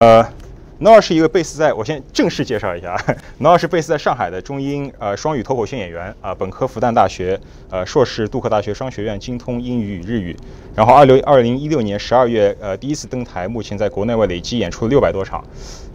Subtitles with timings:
[0.00, 0.26] 呃
[0.80, 2.96] ，Nora 是一个贝斯在，我先正式介绍一下，
[3.38, 7.38] Nora 是贝斯在上海的中英呃双语脱口秀演员啊，本科复旦大学，
[7.68, 10.34] 呃硕士杜克大学商学院精通英语与日语，
[10.74, 15.44] 然后二六二零一六年十二月呃第一次登台，目前在国内外累计演出六百多场，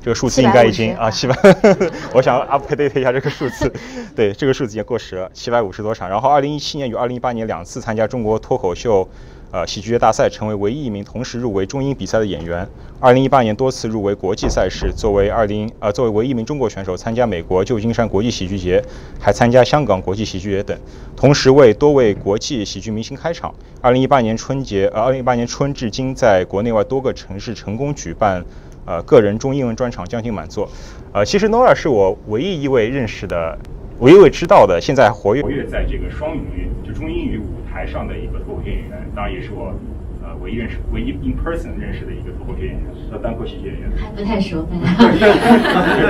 [0.04, 1.36] 这个数字应该已经啊七百，
[2.14, 3.74] 我想 update 一下这个数字，
[4.16, 9.10] 对这个数字已经过时了，七百五十多场，然后二零一七年与二零一八年两次参加中国脱口秀。
[9.52, 12.68] 呃，喜剧大赛成为唯一一名同时入围中英比赛的演员。
[13.00, 18.84] 二零一八年多次入围国际赛事，作为二零呃作为唯一一名中国选手参加美国旧金山国际喜剧节，
[19.20, 20.78] 还参加香港国际喜剧节等，
[21.16, 23.54] 同时为多位国际喜剧明星开场。
[23.82, 28.44] 二零一八年春节，呃，二零一八年春至今，在国内外多个城市成功举办
[28.86, 30.70] 呃个人中英文专场，将近满座。
[31.14, 33.58] 呃，其实 Nora 是我唯一一位认识的。
[33.98, 39.74] 我因为知道的，现在活跃活跃在这个双语就中英语舞台上的一个脱口秀演员，当然也是我
[40.22, 43.90] 呃唯一认识、唯一 in person 认识的一个脱口秀演员，叫单口喜剧演员。
[43.96, 44.68] 还不太熟，
[45.00, 45.32] 大家。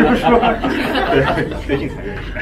[0.10, 0.34] 不熟，
[1.14, 1.22] 对，
[1.68, 2.34] 最近才认识。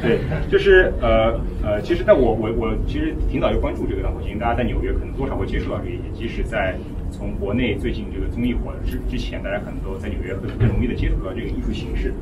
[0.00, 6.76] 对，就是呃呃，其实在我我我其实挺早就关注这个单口喜剧，大家在纽约可能多少会接触到这一些，即使在
[7.10, 12.14] 从国内最近这个综艺火之之前，大家可能都在纽约会更容易的接触到这个艺术形式。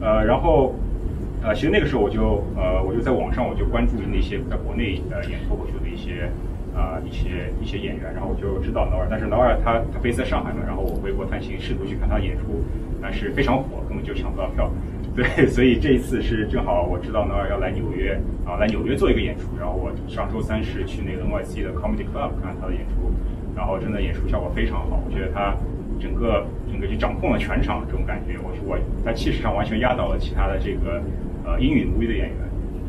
[0.00, 0.74] 呃，然后。
[1.42, 6.28] 呃，其实那个时候我就呃，我就在网上我就关注那些在国内呃演脱口秀的一些
[6.74, 12.64] 啊一些一些演员，然后我就知道 n o a 但是 n o a 他他飞在上海嘛，然后我回国探亲，试图去看他演出，
[13.00, 14.70] 但是非常火，根本就抢不到票。
[15.16, 23.12] 对，所以这一次是正好我知道 n o a 要来纽约啊，来纽约做一个演出，然后我上周三是去那个 NYC 的 Comedy Club 看他的演出，
[23.54, 25.54] 然后真的演出效果非常好，我觉得他
[25.98, 31.00] 整个整个就掌控了全场这种感觉，我说我在气势上完全压倒了其他的这个。
[31.46, 32.36] 呃，英语母语的演员，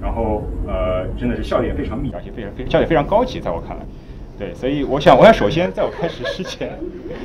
[0.01, 3.85] 然后呃，真的是笑点非常密，而且非常非笑点非常高级，在我看来，
[4.38, 6.72] 对，所以我想，我想首先在我开始之前，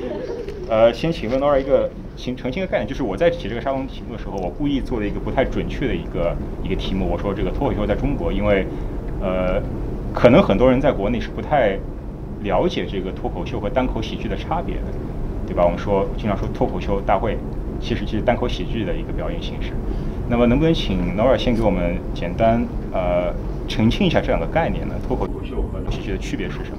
[0.69, 8.67] 呃，先请问 Nora 一个请澄清的概念，就是我在写这个沙龙题目的时候，我故意做了一个不太准确的一个一个题目，我说这个脱口秀在中国，因为
[9.23, 9.59] 呃，
[10.13, 11.79] 可能很多人在国内是不太
[12.43, 14.83] 了解这个脱口秀和单口喜剧的差别的，
[15.47, 15.65] 对吧？
[15.65, 17.39] 我们说经常说脱口秀大会，
[17.81, 19.73] 其实其实单口喜剧的一个表演形式。
[20.33, 23.35] 那么，能不能请 Nora 先给我们简单呃
[23.69, 24.95] 澄清一下这两个概念呢？
[25.07, 26.79] 脱口秀和喜剧的区别是什么？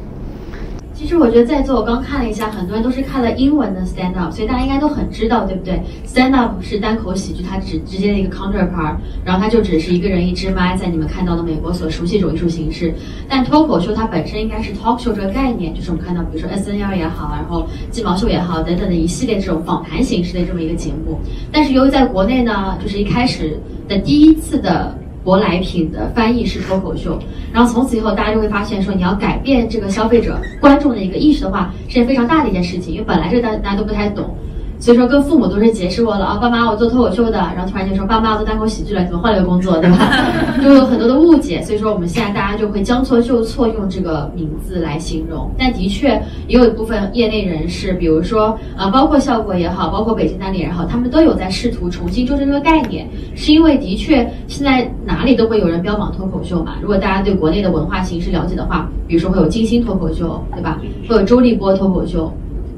[0.94, 8.96] 其实我觉得在座我刚看了一下，很多人都是看了英文的 stand up，所以大家应该都很知道，对不对？stand up 是单口喜剧，它只直接的一个 counterpart，
[9.26, 12.94] 然后它就只是一个人一支麦，在你们看到的美国所熟悉这种艺术形式。
[13.28, 21.20] 但脱口秀它本身应该是 talk show 这个概念，就是我们看到，比如说 S N L 也好，然后鸡毛秀也好等等的一系列这种访谈形式的这么一个节目。
[21.52, 24.96] 但是由于在国内呢，就是一开始的第一次的。
[25.24, 27.18] 舶来品的翻译式脱口秀，
[27.54, 34.36] 然后从此以后，大家就会发现说，你要改变这个消费者观众的一个意识的话，是件非常大的一件事情，因为本来这大大家都不太懂。
[34.84, 39.98] 所以说，跟父母都是解释过了啊，爸妈，我做脱口秀的，然后突然间说，爸妈我做单口喜剧了，怎么换了个工作，对吧？
[40.62, 41.62] 就有很多的误解。
[41.62, 45.50] 所以说，我们现在大家就会将错就错，用这个名字来形容。
[45.58, 56.76] 但的确，也有一部分业内人士，比如说啊，包括效果也好，包括北京单立也好，他们都有在试图重新纠正这个概念，是因为的确现在哪里都会有人标榜脱口秀嘛。
[56.82, 60.78] 如果大家对国内的文化形式了解的话，比如说会有金星脱口秀，对吧？
[61.08, 62.30] 会有周立波脱口秀。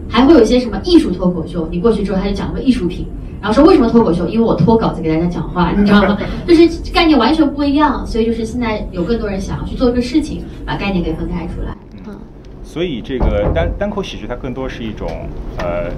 [0.10, 1.68] 还会有一些什么艺术脱口秀？
[1.72, 3.06] 你过去之后，他就讲个艺术品，
[3.42, 4.28] 然后说为什么脱口秀？
[4.28, 6.18] 因为我脱稿子给大家讲话， 你知道吗？
[6.48, 11.76] 就是概念完全不一样，所以就是现在有更多人想要去做一个事情，把概念给分开出来。
[12.08, 12.16] 嗯，
[12.64, 15.10] 所以这个单单口喜剧它更多是一种
[15.58, 15.90] 呃，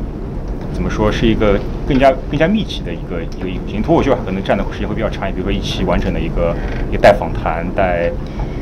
[0.74, 6.56] 怎么说是一个更加更加密集的一个一个艺术型脱口秀可能占的时间会比较长，比如说一期完整的一个
[6.90, 8.12] 一个带访谈带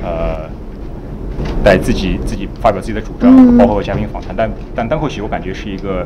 [0.04, 0.50] 呃。
[1.64, 6.06] 带自己自己发表自己的主张，包括嘉宾访谈，但但单口喜剧我感觉是一个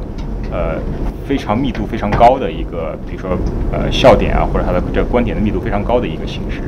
[0.52, 0.80] 呃
[1.28, 3.38] 非常密度非常高的一个，比如说
[3.72, 6.62] 呃笑点啊，或者他的这个观点的密度非常高的一个形式。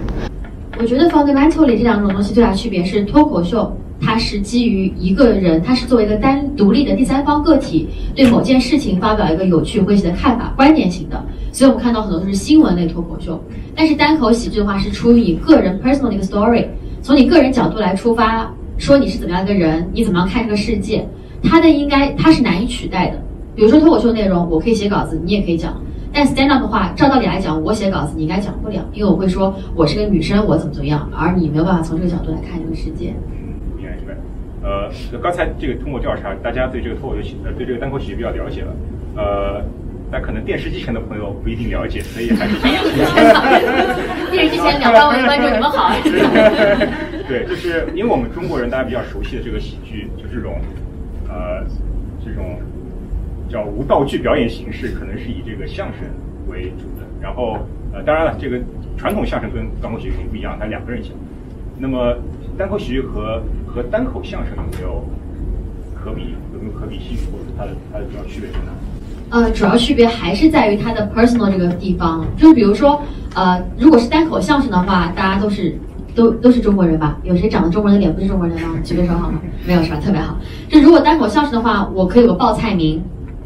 [0.79, 11.23] 我觉得 fundamentally 这两种东西最大区别是，脱口秀它是基于一个人，他是作为一个单独立的第三方个体，对某件事情发表一个有趣诙谐的看法，观点型的。
[11.51, 13.39] 所以我们看到很多都是新闻类脱口秀，
[13.75, 16.65] 但是单口喜剧的话是出于你个人 personal 的一个 story，
[17.01, 18.51] 从你个人角度来出发。
[18.77, 21.07] 说你是怎么样一个人，你怎么样看这个世界，
[21.43, 23.21] 他的应该他是难以取代的。
[23.55, 25.79] 比如说脱口秀内容，我可以写稿子，你也可以讲。
[26.11, 33.13] 但 stand up 的话，照道理来讲，我写稿子，你应该讲不了，因为我会说我是个女生，我怎么怎么样，而你没有办法从这个角度来看这个世界。
[33.77, 34.17] 明白明白。
[34.67, 34.89] 呃，
[35.19, 38.73] 刚才这个通过调查，大家对这个脱口秀呃对这个单口喜剧比较了解了。
[39.15, 39.61] 呃。
[40.11, 42.55] 但可能电视机前的朋友不一定了解，所以还是
[44.29, 45.93] 电视机前两万位观众，你们好。
[47.27, 50.59] 对，就是因为我们中国人大家比较熟悉的这个喜剧，就这种，
[51.29, 51.63] 呃，
[52.25, 52.59] 这种
[53.49, 55.99] 叫无道具表演形式，可能是以这个相声
[56.47, 57.07] 为主的。
[57.21, 57.57] 然后
[57.93, 58.59] 呃，当然了，这个
[58.97, 61.13] 传统相声跟单口喜剧肯定不一样，它两个人讲。
[61.77, 62.17] 那么
[62.57, 65.05] 单口喜剧和和单口相声有没有
[65.95, 68.73] 可比有没有可比性，或者它的它的主要区别在哪？
[69.31, 73.01] 呃，主要区别还是在于它的 personal 这个地方，就是比如说，
[73.33, 75.73] 呃，如果是单口相声的话，大家都是
[76.13, 77.17] 都都是中国人吧？
[77.23, 78.75] 有谁长得中国人的脸不是中国人吗？
[78.83, 79.39] 举个手好吗？
[79.65, 79.97] 没有是吧？
[80.03, 80.37] 特别好。
[80.67, 83.01] 就如果单口相声的话，我可以有个报菜名，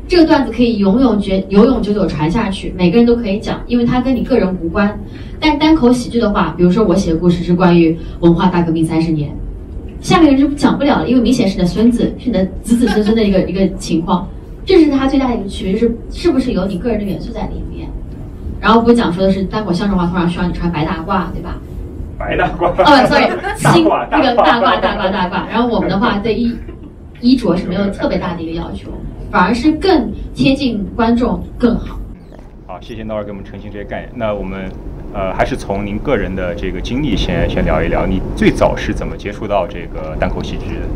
[0.07, 4.99] 这个段子可以永永绝永永久久传下去，每个人都可以讲，因为它跟你个人无关。
[5.39, 9.31] 但单口喜剧的话，比如说我写的故事是关于文化大革命三十年，
[10.01, 14.27] 下面人就讲不了了，因为明显是你的孙子，是你的子子孙孙的一个一个情况。
[14.65, 17.87] 这是它最大的一个区别，就是是不是有你个人的元素在里面。
[18.59, 21.55] 然后不讲说的是单口相声的话，通常需要你穿白大褂，对吧？
[22.17, 22.71] 白大褂。
[22.71, 25.47] 哦，sorry， 新褂那个大褂大褂大褂。
[25.47, 26.55] 然后我们的话对衣
[27.21, 28.89] 衣着是没有特别大的一个要求，
[29.29, 31.99] 反而是更贴近观众更好。
[32.65, 34.11] 好，谢谢 Nora 给我们澄清这些概念。
[34.15, 34.71] 那我们
[35.13, 40.87] 呃还是从您个人的这个经历先先聊一聊，你最早是怎么接触到这个单口喜剧的？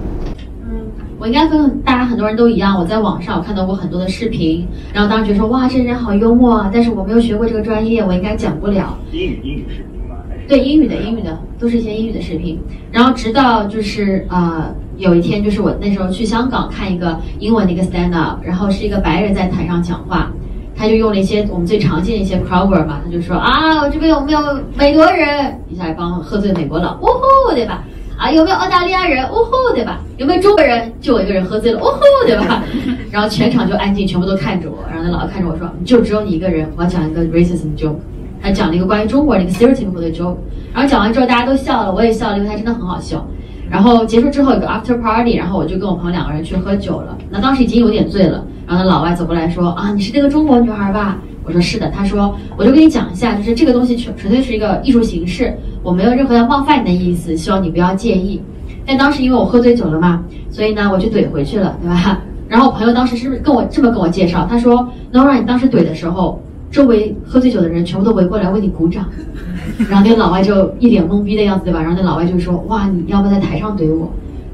[1.19, 6.71] 我应该跟大家很多人都一样，我在网上我看到过很多的视频，然后当时觉得说哇，这人好幽默啊！
[6.73, 8.97] 但是我没有学过这个专业，我应该讲不了。
[9.11, 10.15] 英语英语视频吗？
[10.47, 12.57] 对，英语的英语的，都是一些英语的视频。
[12.89, 20.31] 然后直到就是呃有一天，就是我那时候去香港看一个英文的一个 stand up，然后是一个白人在台上讲话，
[20.73, 24.39] 他就用了一些我们最常见的一些 crowd word 嘛，他就说啊，我这边有没有
[24.77, 25.59] 美国人？
[25.69, 27.83] 一下帮喝醉美国佬，呜呼，对吧？
[28.19, 29.25] 啊，有没有澳大利亚人？
[29.31, 30.01] 呜呼，对吧？
[30.17, 30.91] 有没有中国人？
[30.99, 32.61] 就我一个人喝醉了，呜呼，对吧？
[33.09, 34.77] 然后全场就安静，全部都看着我。
[34.89, 37.95] 然后那老师看着我说：“就只有你一个人。”我要讲一个 racism joke，
[38.41, 40.35] 他讲了一个关于中国人的一个 stereotype 的 joke。
[40.73, 43.25] 然后讲完之后，大家都笑了，我也笑了，因为他真的很好笑。
[43.69, 47.17] 然后结束之后有个 after party，然后我就跟我朋友两个人去喝酒了。
[47.29, 48.43] 那当时已经有点醉了。
[48.67, 58.41] 然后那老外走过来说：“啊，你是那个中国女孩吧？”我说是的，他说我就跟你讲一下，就是这个东西纯纯粹是一个艺术形式，我没有任何要冒犯你的意思，希望你不要介意。
[58.85, 62.21] 但当时因为我喝醉酒了嘛，所以呢我就怼回去了，对吧？
[62.47, 64.47] 然后我朋友当时是不是跟我这么跟我介绍？
[64.49, 66.41] 他说，Nora，你当时怼的时候，
[66.71, 69.05] 周围喝醉酒的人全部都围过来为你鼓掌，
[69.89, 71.81] 然后那个老外就一脸懵逼的样子，对吧？
[71.81, 74.11] 然后那老外就说，哇，你要不要在台上怼我？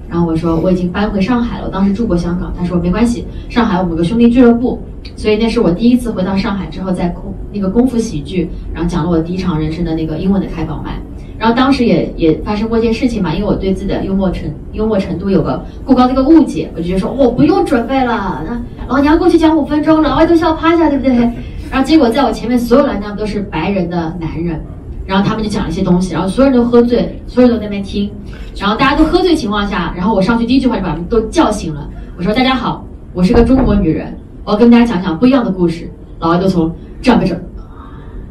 [0.09, 2.53] 然后我说我已经搬回上海了，我当时住过香港。
[2.57, 4.79] 他说没关系，上海我们有个兄弟俱乐部，
[5.15, 10.99] 所以那是我第一次回到上海之后，在功那个功夫喜剧，然后讲了我第一场人生的那个英文的开放麦。
[11.37, 21.13] 然后当时也也发生过一件事情嘛，因为我对自己的幽默程幽默程度有个过高的一个误解，我就觉得说我不用准备了，那老娘过去讲五分钟，老外都笑趴下，对不对？
[21.69, 24.61] 然后结果在我前面所有来宾都是白人的男人。
[25.05, 28.11] 然后他们就讲了一些东西，然后所有人都喝醉，所有人都在那边听，
[28.57, 31.89] 然后大家都喝醉情况下，然后我上去第一句话就把他们都叫醒了。
[32.17, 37.37] 我说：“大家好，我是个中国女人，我要跟大家讲讲不一样的故事。”老外都从站不整，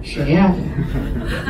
[0.00, 0.52] 谁呀？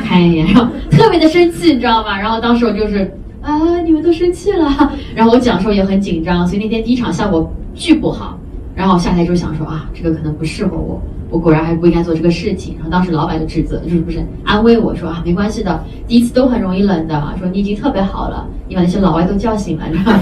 [0.03, 2.19] 看一眼，然后特别的生气，你知道吗？
[2.19, 3.09] 然后当时我就是
[3.41, 4.91] 啊，你们都生气了。
[5.15, 8.37] 然后我讲的时候也很紧张，所以那天第一场效果巨不好。
[8.75, 11.01] 然后我下台之后想说啊，这个可能不适合我。
[11.35, 20.21] 我果然还不应该做这个事情，然后当时老板就指责，就是不是安慰我说啊，没关系的，第一次都很容易冷的，说你已经特别好了，你把那些老外都叫醒了，你知道吗？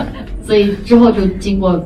[0.42, 1.78] 所以之后就经过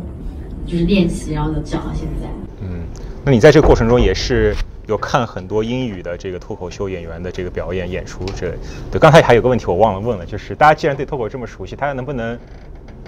[0.65, 2.29] 就是练习，然后就讲到现在。
[2.61, 2.85] 嗯，
[3.25, 4.55] 那你在这个过程中也是
[4.87, 8.55] 有看很多英语的这个脱口秀演员的这个表演演出，这
[8.89, 9.01] 对。
[9.01, 12.39] 刚才还有个问题我忘了问了，就是大家既然对脱口这么熟悉，大家能不能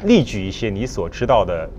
[0.02, 1.70] 例举一些你所知道的？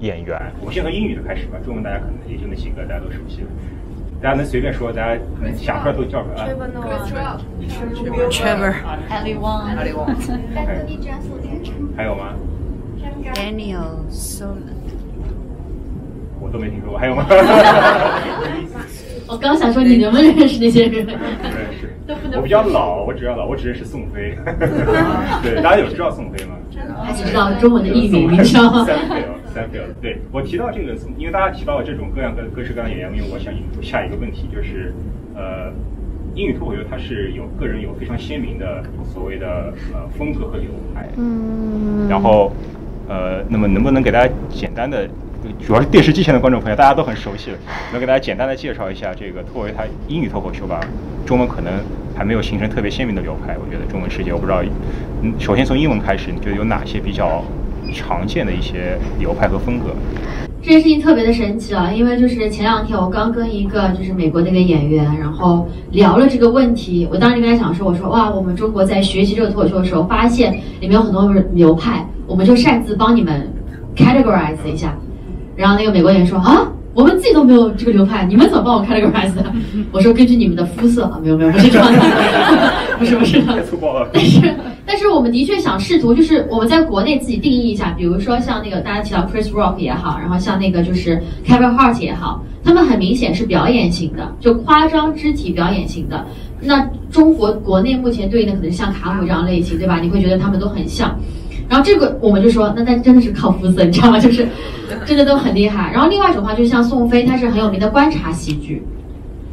[0.00, 1.58] 演员，我先从英语的开始吧。
[1.64, 3.48] 中文大家可能也就那几个，大家都熟悉了。
[4.20, 6.54] 大家能随便说，大家能想出来都叫出来。
[9.34, 10.14] Wong，Ali Wong，
[11.96, 12.34] 还有吗
[13.34, 14.76] ？Daniel Solan，
[16.40, 17.26] 我都没听说过，还有吗？
[19.28, 21.04] 我刚想说，你能不能认识那些人？
[21.06, 21.90] 不认识。
[22.36, 24.36] 我比较老，我只要老，我只认识宋飞。
[25.42, 26.54] 对，大家有知道宋飞吗？
[27.04, 29.94] 还是知道中文的艺名名称？Samfield，Samfield。
[30.00, 34.94] 对我提到这个，因为大家提到这种各样各各式各样的演员，因为我想引出下一个问题，就是
[35.34, 35.72] 呃，
[36.34, 41.08] 英语脱口秀它是有个人有非常鲜明的所谓的呃风格和流派。
[41.16, 42.06] 嗯。
[42.08, 42.52] 然后
[43.08, 45.08] 呃，那么能不能给大家简单的？
[45.64, 47.58] 主要是电视机前的观众朋友，大家都很熟悉了。
[47.92, 50.80] 能给大家简单的介绍一下这个作为它英语脱口秀吧？
[51.24, 51.72] 中文可能
[52.16, 53.56] 还没有形成特别鲜明的流派。
[53.58, 54.62] 我觉得中文世界，我不知道。
[55.22, 57.44] 嗯，首先从英文开始，你觉得有哪些比较
[57.94, 59.86] 常见的一些流派和风格？
[60.62, 67.06] 这件事情特别的神奇啊，因为就是前两天我刚跟一个就是美国的一个演员，然后聊了这个问题。
[67.10, 73.48] 我当时跟他讲说，我说哇，我们中国在学习这个脱口秀的时候，发现里面有很多流派，我们就擅自帮你们
[73.94, 74.96] categorize 一下。
[75.56, 76.70] 然后那个美国演员说啊。
[76.94, 79.30] 我们自己都没有这个流派，你们怎么帮我开了个 rise？
[79.92, 82.00] 我说根据你们的肤色啊，没有没有，不是这样的，
[82.98, 84.08] 不是不是太粗暴了。
[84.14, 84.54] 但是
[84.86, 96.24] 但是我们的确想试图，就是我们在国内自己定义一下，比如说像那个大家提到 Chris Rock 也好，然后像那个就是 Kevin Hart 也好，他们很明显是表演型的，就夸张肢体表演型的。
[96.62, 100.00] 那中国国内目前对应的可能像卡姆这样类型，对吧？
[100.00, 101.14] 你会觉得他们都很像。
[101.68, 104.18] 然后这个我们就说，那那真的是靠肤色，你知道吗？
[104.18, 104.46] 就是
[105.04, 105.90] 真的都很厉害。
[105.92, 108.82] 然后另外一种话，就像宋飞，他是很有名的观察喜剧。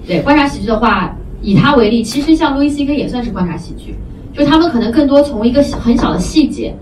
[0.06, 3.96] 对，观察喜剧的话，以他为例，其实像路易 C K 也算是观察喜剧，
[4.34, 6.76] 就他们可能更多从一个很小的细节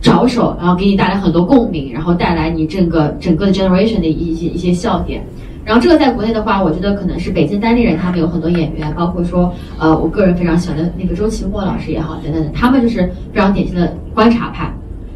[0.00, 5.24] 着手，然后给你带来很多共鸣，然后带来你整个整个的 generation 的一些一些笑点。
[5.64, 13.02] 然后这个在国内的话，我觉得可能是北京当地人他们有很多演员，包括说呃，我个人非常喜欢的那个周奇墨老师也好，等等，他们就是
[13.32, 14.72] 非常典型的观察派。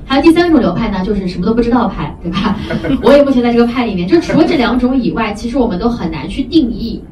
[0.07, 2.57] 还有第三种流派呢，就是什么都不知道派，对吧？
[3.03, 7.03] 我也目前在这个派里面，就除了这两种以外，其实我们都很难去定义。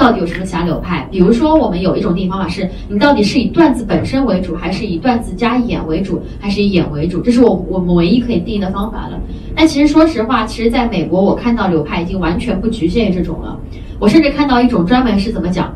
[0.00, 1.06] 到底有什么狭流派？
[1.10, 7.20] 比如说，我们有一种定义方法是，你到底是以段子本身为主，还是以段子加演为主，还是以演为主？
[7.20, 9.20] 这是我我们唯一可以定义的方法了。
[9.54, 13.60] 但其实说实话，其实在美国，我看到流派已经完全不局限于这种了。
[13.98, 15.70] 我甚至看到一种专门是怎么讲，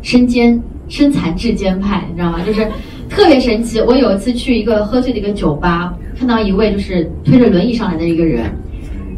[0.00, 2.38] 身兼身残志坚派，你知道吗？
[2.46, 2.64] 就是
[3.08, 3.80] 特别神奇。
[3.80, 8.46] 我有一次去一个喝醉的一个酒吧，看到一位就是推着轮椅上来的一个人。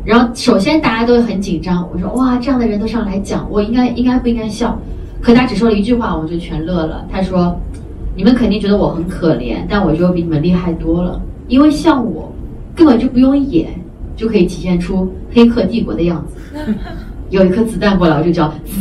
[0.05, 4.77] 然后首先大家都很紧张，我说哇，这样的人都上来讲，我应该应该不应该笑？
[5.21, 7.07] 可他只说了一句话，我就全乐了。
[7.09, 7.57] 他说
[8.17, 12.33] ：“你们肯定觉得我很可怜，但我觉得我比你们厉害多了，因为像我，
[12.75, 13.69] 根本就不用演，
[14.17, 16.59] 就可以体现出黑客帝国的样子。
[17.31, 18.81] 有一颗子弹过来，我就叫滋。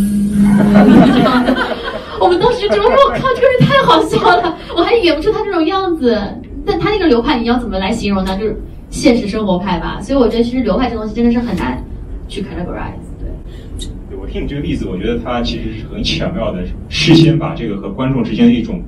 [2.20, 6.20] 我们当时觉得我靠，这个人太好笑了，我还演不出他这种样子。
[6.66, 8.36] 但他那个流派，你要怎么来形容呢？
[8.36, 8.60] 就是。
[8.92, 11.82] 现实生活派吧，所以我觉得其实流派这东西真的是很难
[12.28, 13.00] 去 categorize。
[13.18, 18.84] 对，对我听你这个例子，我觉得他其实是很巧妙的，事先把这个和观众之间的一种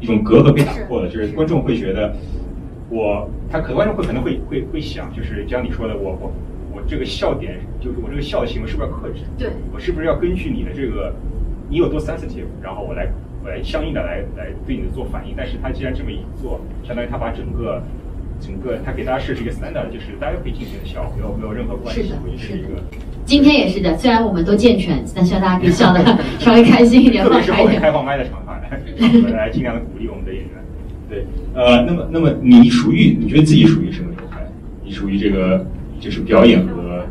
[0.00, 2.12] 一种隔阂被打破了，就是观众会觉得
[2.90, 6.32] 我，他可能观众会可能会会会想，就是像你说的，我我
[6.74, 9.22] 我这个笑点，就是我这个笑的行为是不是要克制？
[9.38, 11.14] 对，我是不是要根据你的这个
[11.70, 13.06] 你有多 sensitive，然后我来
[13.44, 15.34] 我来相应的来来对你的做反应？
[15.36, 17.80] 但是他既然这么一做，相当于他把整个。
[18.40, 22.02] 整个他给大家设置一个 standard，就是大家可以尽情的笑，没有没有任何关系。
[22.02, 22.68] 是的，是一个。
[23.24, 27.76] 今天也是的，虽然我们都健全，但希望大家可以笑的稍微开心一点，特别是我们。
[27.76, 28.52] 开放麦的场合，
[29.34, 30.50] 来尽量的鼓励我们的演员。
[31.08, 31.24] 对，
[31.54, 34.38] 呃，那么那么你属于你觉得自己属于什么流派？
[34.84, 35.64] 你属于这个
[35.98, 37.04] 就是表演和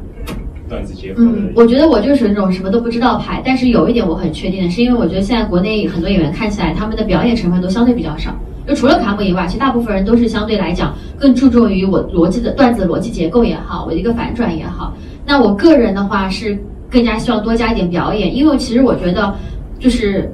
[0.70, 1.32] 段子结合的？
[1.32, 8.34] 嗯，我觉得我就是那种什么都不知道派，但是有一点我很确定的是，因为我觉得现在国内很多演员看起来他们的表演成分都相对比较少。
[8.68, 14.94] 就除了卡姆以外，其实大部分人都是相对来讲更注重于我逻辑的段子逻辑结构也好，我的一个反转也好。
[15.26, 16.58] 那我个人的话是
[16.90, 19.36] 更加希望多加一点表演，因为其实我觉得
[19.80, 20.32] 就是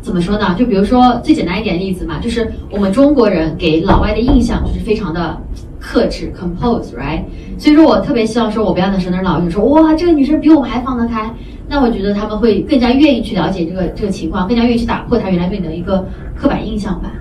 [0.00, 0.54] 怎么说呢？
[0.58, 5.36] 就比如说最简单一点例子嘛，就是我们中国人给老外的印象就是非常的
[5.80, 7.22] 克制，compose，right？
[7.58, 11.32] 所以说我特别希望说我表演的时候，那老外说哇，这个女生比我们还放得开。
[11.68, 16.04] 那我觉得他们会更加愿意去了解这个这个情况，更加愿意去打破他原来对你的一个
[16.36, 17.12] 刻板印象吧。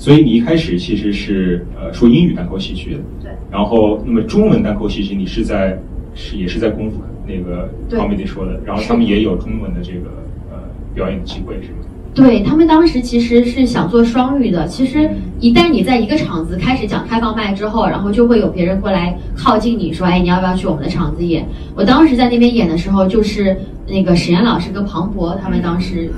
[0.00, 3.30] 所以你一开始其实是呃说英语单口喜剧的，对。
[3.50, 5.78] 然后那么中文单口喜剧你是在
[6.14, 10.08] 是也是在功夫那个方面说的，然后他们也有中文的这个
[10.50, 10.56] 呃
[10.94, 11.84] 表演的机会是吗？
[12.14, 14.66] 对他们当时其实是想做双语的。
[14.66, 21.46] 其实一旦你在一个场子开始讲开放麦之后，然后就会有别人过来靠近你说，哎，你要不要去我们的场子演？
[21.74, 23.54] 我当时在那边演的时候，就是
[23.86, 26.10] 那个史岩老师跟庞博他们当时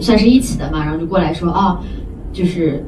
[0.00, 1.78] 算是一起的嘛，然后就过来说，哦，
[2.32, 2.84] 就是。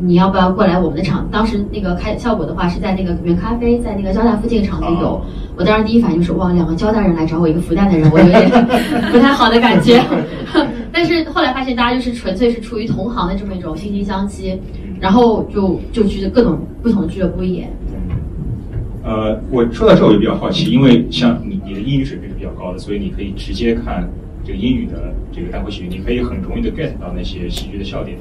[0.00, 1.28] 你要不要过来我们的场？
[1.30, 5.20] 当时那个开效果的话是在那个原咖啡，在那个交大附近的场子有。
[5.56, 8.48] 我当时第一反应就是哇，两个交大人来找我一个复旦的人，我有点
[9.10, 10.02] 不太好的感觉。
[10.92, 14.58] 但是后来发现大家就是纯粹是出于同行的这么一种惺惺相惜，
[15.00, 17.68] 然后就就去各种不同的俱乐部演。
[19.04, 24.08] 呃，我说到这我就比较好奇，因为像你你的英语水平是比较高的，所以你可以直接看
[24.44, 28.18] 这个英语的这个单口喜剧，你可以很容易的 get 到那些喜剧的笑点。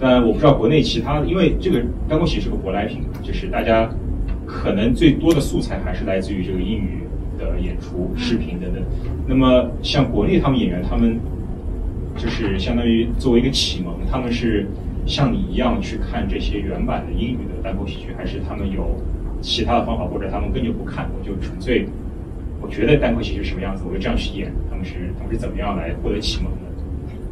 [0.00, 3.88] 但我不知道国内其他的，因为这个单口喜剧是个舶来品，就是大家
[4.46, 7.00] 可能最多的素材还是来自于这个英语
[7.38, 8.82] 的演出、视频等等。
[9.26, 11.20] 那么像国内他们演员，他们
[12.16, 14.66] 就是相当于作为一个启蒙，他们是
[15.06, 18.96] 像你一样去看这些原版的英语的单口喜剧，还是他们有
[19.42, 21.86] 其他的方法，或者他们根本就不看，我就纯粹
[22.62, 24.50] 我觉得单口喜剧什么样子，我就这样去演。
[24.70, 26.69] 他们是他们是怎么样来获得启蒙的？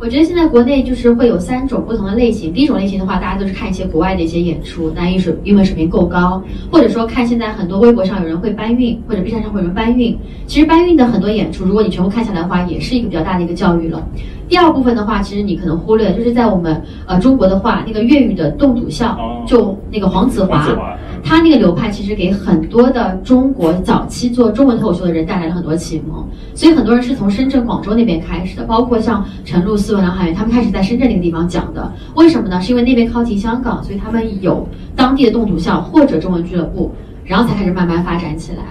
[0.01, 2.53] 我觉得现在国内就是会有三种不同的类型。
[2.53, 6.41] 第一种类型的话，大家都是看一些国外的一些演出，那艺术英文水平够高，
[6.71, 10.17] 或者说看现在很多微博上有人会搬运，或者 B 站上会有人搬运。
[10.47, 14.07] 其实搬运的很多演出，如果你全部看下来的话，也是一个比较大的一个教育了。
[14.49, 20.97] 第二部分的话，其实你可能忽略，就是在我们呃中国的话，那个粤语的动笃笑，就那个黄子华。
[21.23, 31.93] 他那个流派其实给很多的中国早期做中文脱口秀的人带来了很多启蒙，所以很多人是从深圳、广州那边开始的，包括像陈露、思文、梁海源，他们开始在深圳那个地方讲的。
[32.15, 32.61] 为什么呢？
[32.61, 36.91] 是因为那边靠近香港，所以他们有当地的动笃笑或者中文俱乐部，
[37.25, 38.63] 然后才开始慢慢发展起来。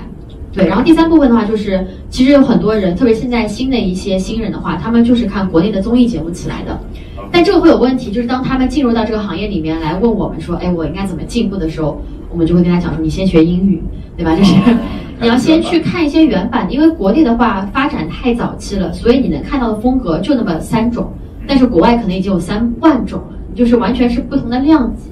[0.51, 6.79] 对，然后第三部分的话，就是其实有很多人，特别现在新的一些新人的话，他们就是看国内的综艺节目起来的。
[7.31, 12.01] 但这个会有问题，就是当他们进入到这个行业里面来问我们说，哎，我应该怎么进步的时候。
[12.37, 13.81] 我们就会跟他讲说，你先学英语，
[14.15, 14.35] 对吧？
[14.35, 14.53] 就是
[15.19, 21.11] 你要先去看一些原版，因为国内的话发展太早期了，所以你能看到的风格就那么三种，
[21.47, 25.09] 但是国外可能已经有三万种了，就是完全是不同的量级。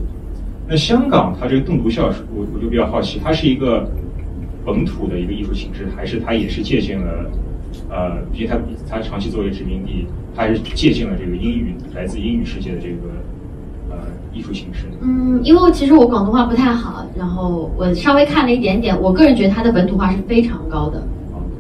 [0.68, 3.90] 那香港它这个动读校，我我就比较好奇，它是一个
[4.64, 7.32] 本土的一个艺术形式，还是它也是借鉴了，
[7.90, 8.56] 呃，毕竟它
[8.88, 10.06] 它长期作为殖民地，
[10.36, 13.10] 它还是借鉴了这个英语来自英语世界的这个。
[14.36, 21.02] 艺术形式，嗯，因为其实我广东话不太好，然后我稍微看了一点点，我个人觉得他的本土化是非常高的。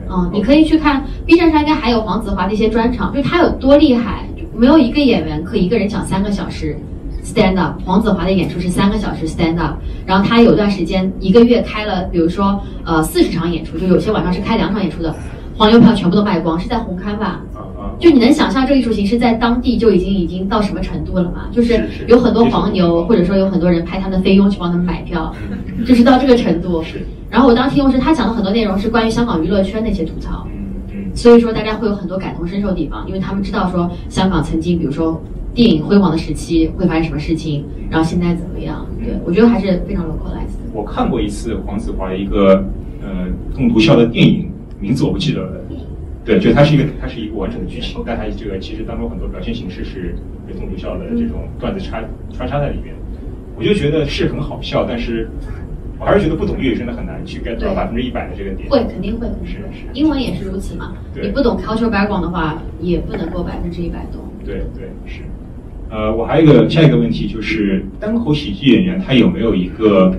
[0.10, 6.78] 嗯，你可以去看 B 站上应该还有黄子华的一些专场，就是他有多厉害，没有一个演员可以一个人讲三个小时
[7.24, 7.80] stand up。
[7.86, 15.16] 黄子华的演出是三个小时 stand up，然后他有段时间一个月开了，比如说呃四十场演出，就有些晚上是开两场演出的，
[15.58, 17.42] 黄牛票全部都卖光，是在红磡吧？
[18.00, 21.48] 就你能想象这个艺术形式在当地就已经已经到什么程度了吗？
[21.52, 25.34] 就是有很多黄牛，或者说有很多人派他们的菲佣去帮他们买票，
[25.86, 26.84] 就是到这个程度。
[27.30, 30.48] 然后我当听众时，他讲的很多内容是关于香港娱乐圈的一些吐槽，
[31.14, 35.22] 所以说大家会有很多感同身受的地方，因为他们知道说香港曾经，比如说
[35.54, 38.86] 电影辉煌的时期会发生什么事情，然后现在怎么样？
[39.04, 40.56] 对我觉得还是非常 localized。
[40.74, 42.64] 我看过一次黄子华的一个
[43.02, 45.62] 呃动读校的电影，名字我不记得了。
[46.26, 50.16] 对，就它是一个，它是一个完整的剧情，但它这个其实当中很多表现形式是
[50.50, 52.96] 有动读笑的这种段子插穿插在里面，
[53.56, 55.30] 我就觉得是很好笑，但是
[56.00, 58.68] 我还是觉得不懂粤语真的很难去 get 到百分之一百的这个点。
[58.70, 59.86] 会，肯定会，是是。
[59.94, 60.94] 英文也是如此嘛？
[61.14, 64.22] 你不懂 cultural background 的话，也不能够百分之一百懂。
[64.44, 65.22] 对对是。
[65.92, 70.12] 呃，我还有一个下一个问题就是，单口喜剧演员他有没有一个？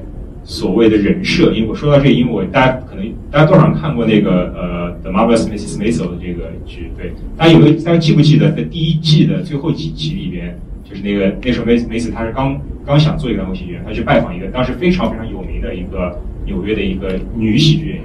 [0.49, 5.77] 所谓的人设，因为我说到这个，因为我大家可能大家多少看过那个呃《The Marvelous Mrs.
[5.77, 10.57] Maisel》的这个剧，对，大家有没有大家记不记得在第一季的最后几集里边，
[10.89, 18.05] 就是那个那时候梅梅斯她是刚刚想做一个单口喜剧演员，她去拜访一个当时非常非常有名的一个纽约的一个女喜剧演员，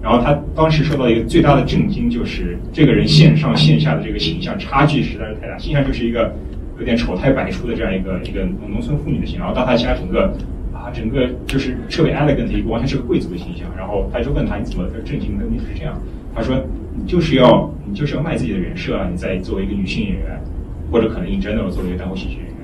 [0.00, 6.32] 然后她当时受到一个最大的震惊就是这个人线上线下的这个形象差距实在是太大，形象就是一个
[6.78, 10.32] 有点丑态百出的这样一个一个农村妇女的形象，然后到她家整个。
[10.94, 13.66] 整个就是特别 elegant 一个，完全是个贵族的形象。
[13.76, 15.44] 然后他就问他：“你怎么震惊的？
[15.50, 16.00] 你是这样？”
[16.34, 16.56] 他说
[16.96, 19.08] ：“你就是要你就是要卖自己的人设啊！
[19.10, 20.40] 你在作为一个女性演员，
[20.90, 22.54] 或者可能 in general 作为一个单口喜剧演员，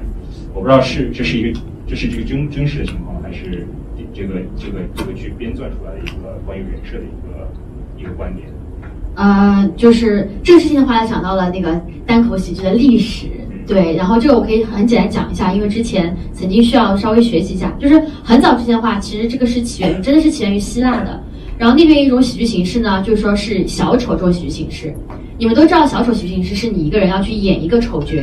[0.54, 3.66] 我不知道是这是一个这是这个真真实的情况，还是
[4.14, 7.48] 这个这个这个剧编撰出来的一个关于人设的一个
[7.98, 8.48] 一个观点。”
[9.16, 13.26] 呃，就是这个事情的话，想到了那个单口喜剧的历史。
[13.68, 21.22] 对，然后这个我可以很简单讲一下，因为之前曾经需要稍微学习一下，就是很早之前的话，其实这个是起源于，真的是起源于希腊的。
[21.58, 24.94] 然后那边一种喜剧形式呢，就是说是小丑这种喜剧形式。
[25.36, 28.16] 你们都知道，小丑喜剧形式是你一个人要去演一个丑角，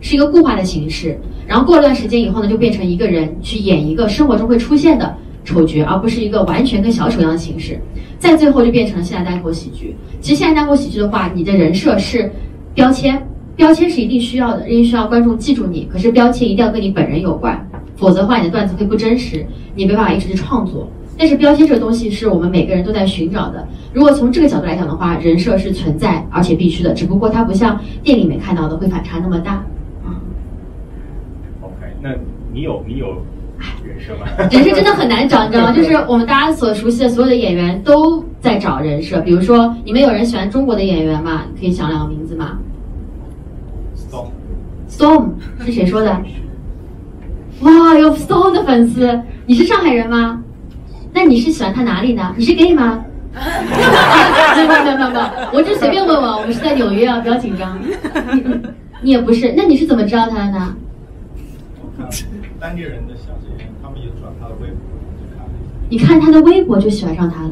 [0.00, 1.16] 是一个固化的形式。
[1.46, 7.80] 然后过了段时间以后呢，就变成一个人去演一个生活中会出现的丑角，而不是一个完全跟小丑一样的形式。
[8.18, 9.94] 再最后就变成了现代单口喜剧。
[10.20, 12.28] 其实现代单口喜剧的话，你的人设是
[12.74, 13.22] 标签。
[13.60, 15.86] 标签是一定需要的，因为需要观众记住你。
[15.92, 17.62] 可是标签一定要跟你本人有关，
[17.94, 19.44] 否则的话你的段子会不真实，
[19.74, 20.88] 你没办法一直去创作。
[21.18, 23.68] 但是标签这个东西是我们每个人都在寻找的。
[23.92, 29.62] 如果从这个角度来讲的话，人设是存在而且必须的，只不过它不像电影里面看到的会反差那么大。
[30.06, 30.14] 嗯。
[31.60, 32.08] OK，那
[32.54, 33.08] 你有你有
[33.84, 34.26] 人设吗？
[34.50, 35.72] 人设真的很难找，你知道吗？
[35.76, 39.20] 就是我们大家所熟悉的所有的演员都在找人设。
[39.20, 41.42] 比如说，你们有人喜欢中国的演员吗？
[41.60, 42.58] 可以想两个名字吗
[44.90, 45.30] ？Storm
[45.64, 46.10] 是谁说的？
[47.60, 50.42] 哇，有 Storm 的粉丝，你是上海人吗？
[51.12, 52.34] 那你是喜欢他哪里呢？
[52.36, 53.04] 你是 gay 吗？
[53.32, 57.78] 没有没有没有没有，我就随便问问，我们是在纽约啊，不要紧张。
[59.02, 60.76] 你也不是，那你是怎么知道他的呢？
[62.58, 64.76] 当地人的小姐姐，他们也转他的微博，
[65.16, 65.46] 就看
[65.88, 67.50] 你看他的微博就喜欢上他了？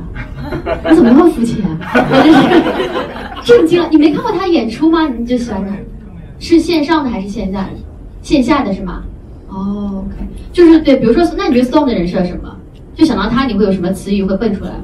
[0.90, 1.64] 你怎么那么肤浅？
[1.94, 2.38] 我真是
[3.58, 3.88] 震惊了！
[3.90, 5.08] 你没看过他演出吗？
[5.08, 5.72] 你就喜欢他？
[6.38, 7.68] 是线上的还是线下的？
[8.22, 9.02] 线下的是吗？
[9.48, 10.16] 哦，OK，
[10.52, 12.54] 就是对，比如说，那你觉得 Storm 的人设是什么？
[12.94, 14.78] 就想到他，你会有什么词语会蹦出来吗？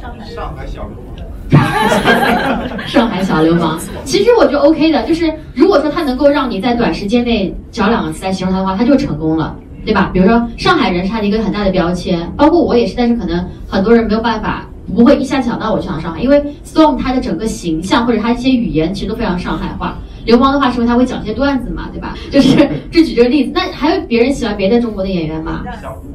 [0.00, 1.10] 上海上海小流氓。
[2.86, 10.10] 上海小流氓，其实我觉得 OK 的，就是如果说他能够让你在短时间内找两个词来形容他的话，他就成功了，对吧？
[10.12, 19.98] 比如说上海人是他的一个很大的标签，包括我也是，但是可能很多人没有办法，不会一下想到我去想上海，因为 Storm 他的整个形象或者他一些语言其实都非常上海话。
[20.24, 22.14] 流氓的话是因为他会讲一些段子嘛，对吧？
[22.30, 22.56] 就是
[22.90, 23.52] 这举这个例子。
[23.54, 25.62] 那还有别人喜欢别的中国的演员吗？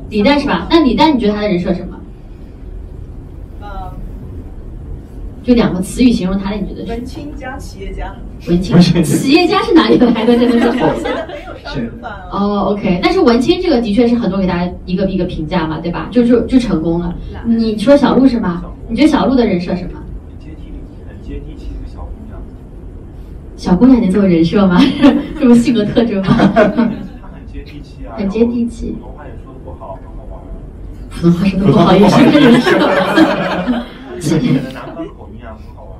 [0.09, 0.67] 李诞是吧？
[0.69, 1.95] 那李诞你觉得他的人设什么？
[5.43, 6.91] 就两个词语形容他的，你觉得是？
[6.91, 8.15] 文青加企业家。
[8.47, 10.35] 文青，企业家是哪里来的？
[10.35, 10.59] 真的是。
[10.59, 12.29] 现在很有商人范啊。
[12.33, 16.07] 哦，OK，但是文青这个的确是很多给大家一个一个评价嘛，对吧？
[16.11, 17.13] 就就就成功了。
[17.45, 18.63] 你说小鹿是吗？
[18.89, 20.01] 你觉得小鹿的人设什么？
[20.39, 20.71] 接地气，
[21.07, 22.41] 很接地气的小姑娘。
[23.65, 24.79] 小姑娘能做人设吗？
[25.39, 26.37] 这种性格特征吗？
[26.37, 26.45] 她
[27.33, 28.13] 很接地气啊。
[28.15, 28.93] 很接地气。
[28.95, 30.39] 普通话也说的不好，很好玩。
[31.09, 32.77] 普通话说的不好也是个人设。
[32.77, 32.87] 南
[34.93, 35.93] 方口音啊，很好玩。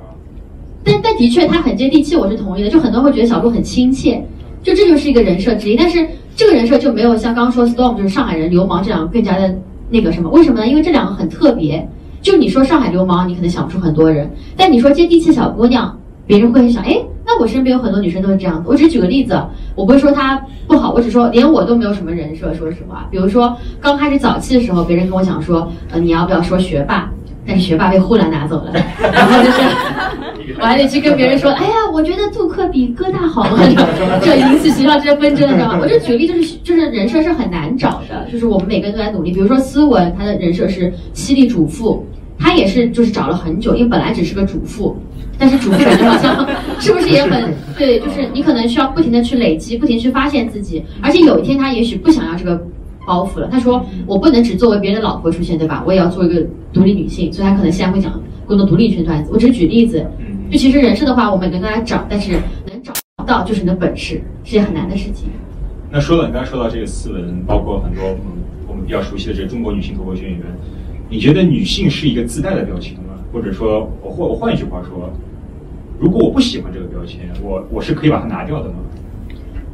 [0.84, 2.70] 但 但的确，他很接地气，我是同意的。
[2.70, 4.24] 就很多人会觉得小鹿很亲切，
[4.62, 5.74] 就这就是一个人设之一。
[5.74, 9.52] 但是这个人设就没有像刚刚说 Storm 就是上海人流氓这样更加的
[9.90, 10.30] 那个什么？
[10.30, 10.68] 为什么呢？
[10.68, 11.84] 因为这两个很特别。
[12.22, 14.24] 就你说上海流氓，你可能想不出很多人；
[14.56, 18.64] 但你说接地气小姑娘，别人会想，哎，那我身边有很多女生都是这样的。
[18.66, 19.40] 我只举个例子，
[19.74, 22.52] 我不会说她不好，我只说连我都没有什么人设。
[22.54, 27.10] 说实话，比如说刚开始早期的时候，别人跟我讲说，呃，你要不要说学霸？
[27.48, 29.60] 但是学霸被呼兰拿走了，然后就是
[30.58, 33.58] 我还得去跟别人说，哎呀，我觉得杜克比哥大好嘛，
[34.20, 35.78] 这引起学校这些纷争，知道吗？
[35.80, 39.30] 我就举例，就是就是人设是很难找的，就是我们每个人都在努力。
[39.30, 42.04] 比如说思文，他的人设是犀利主妇，
[42.46, 44.96] 他也是就是找了很久，因为本来只是个主妇，
[45.36, 47.98] 但是主妇感觉好像 是不是也很对？
[47.98, 52.64] 就是你可能需要不停的去累积，不停去发现自己，而且有一天他也许不想要这个。
[53.06, 53.48] 包袱了。
[53.52, 55.80] 他说：“我不能只作为别人的老婆出现，对吧？
[55.86, 59.30] 我也要做一个独立女性。”所以他可能现在会讲更多独立圈段子。
[59.32, 60.04] 我只是举例子，
[60.50, 62.32] 就其实人设的话，我们跟大家找，但是
[62.66, 62.92] 能找
[63.24, 65.28] 到就是你的本事，是件很难的事情。
[65.88, 68.02] 那说到，你刚才说到这个斯文，包括很多
[68.66, 70.42] 我们比较熟悉的这中国女性脱口秀演员，
[71.08, 73.14] 你觉得女性是一个自带的标签吗？
[73.32, 75.10] 或者说，我换我换一句话说，
[75.98, 78.74] 如果我不喜欢这个标签，我我是可以把它拿掉的吗？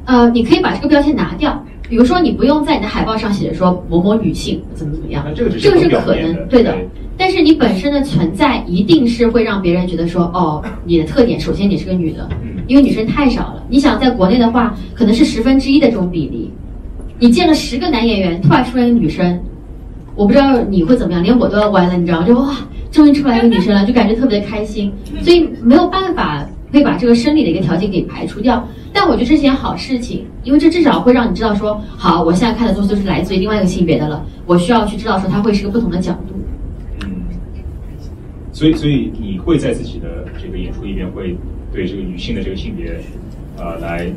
[0.05, 1.65] 呃，你可以把这个标签拿掉。
[1.89, 6.75] 比如说，你不用在你的海报上写着说某某女性怎么怎么样，这个是可能对的。
[7.19, 12.27] 但是你本身的存在一定是会让别人觉得说，哦，你的特点，首先你是个女的，
[12.67, 13.63] 因为女生太少了。
[13.69, 16.51] 你想在国内的话，可能是十分之一的这种比例。
[17.19, 19.39] 你见了十个男演员，突然出来一个女生，
[20.15, 22.27] 我不知道你会怎么样，连我都要歪了，你知道吗？
[22.27, 22.57] 就哇，
[22.91, 24.93] 终于出来一个女生了，就感觉特别的开心。
[25.23, 28.67] 所以没有办法会把这个生理的一个条件给排除掉。
[28.93, 36.35] 但我觉得这是件好事情，因为这至少会让你知道说，好，我现在看的东西都是来自于另外一个性别的了，我需要去知道说它会是个不同的角度。
[37.03, 37.09] 嗯，
[38.53, 41.35] 所以，所以你会在自己的这个演出里面会
[41.73, 43.01] 对这个女性的这个性别，
[43.57, 44.13] 呃，来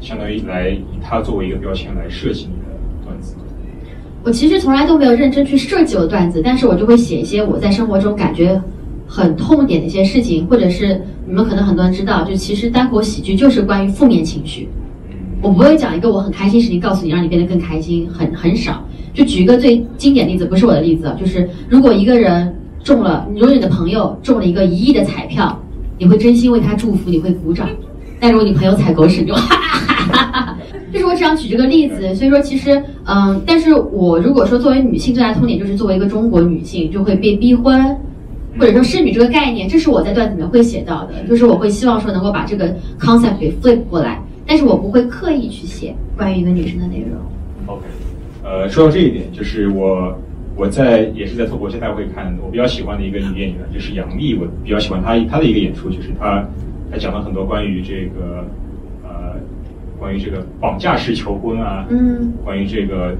[0.00, 2.61] 相当于来以它作为一个标签来设计你。
[4.24, 8.60] 我其实从来都没有认真去设计我的段子，但是我就会写一些我在生活中感觉。
[9.04, 14.66] 很痛点的一些事情，或者是你们可能很多人知道，就其实单口喜剧就是关于负面情绪。
[15.42, 18.82] 我不会讲一个我很开心事情告诉你，让你变得更开心，很很少。
[19.12, 25.60] 就举一个最经典例子，不是我的例子，就是如果一个人中了，如果你的朋友中了一个一亿的彩票，
[25.98, 27.68] 你会真心为他祝福，你会鼓掌。
[28.18, 29.40] 但如果你朋友踩狗屎，就哈
[30.10, 30.51] 哈哈哈。
[30.92, 37.96] 就是我只想举这个例子，所以说其实，嗯，但是我如果说作为女性最大痛点就是作为一个中国女性就会被逼婚。
[38.58, 42.68] 或者说侍女这个概念，这是我在段子里面会写到的，就是我会希望说能够把这个
[43.00, 47.18] concept 给 flip 过来，但是我不会刻意去写关于一个女生的内容。
[47.64, 47.86] OK，
[48.44, 50.14] 呃，说到这一点，就是我
[50.54, 56.46] 我在也是在脱口秀大会看，我比较喜欢的一个女演员就是杨幂，我比较喜欢她她的一个演出，就是她
[56.90, 58.44] 她讲了很多关于这个
[59.02, 59.40] 呃
[60.02, 63.14] 关于这个绑架式求婚啊，嗯，关于这个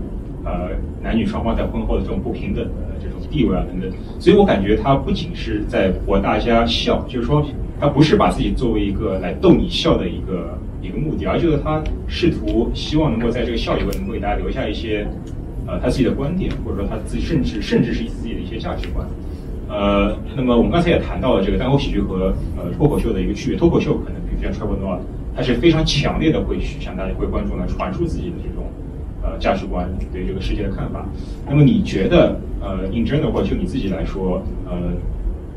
[0.45, 3.21] 呃男女双方在婚后的这种不平等的这种。
[3.31, 7.43] 地位啊等等，所以我感觉他不仅是在博大家笑，就是说
[7.81, 15.07] 他不是把自己作为一个来逗你笑的一个一个目的，而就是他试图希望能够在这个笑里边能够给大家留下一些
[15.67, 19.07] 呃他自己的观点，或者说他自己甚至甚至是自己的一些价值观。
[19.71, 24.99] 呃，那么我们刚才也谈到了这个单口喜剧和呃脱口秀的一个区别，脱口秀可能比如像 Trevor Noah，
[25.35, 28.65] 他是非常强烈的会去向大家会观众来传输自己的这种。
[29.25, 31.07] 呃，价值观对这个世界的看法。
[31.49, 34.75] 那么你觉得，呃，in general 或就你自己来说，呃，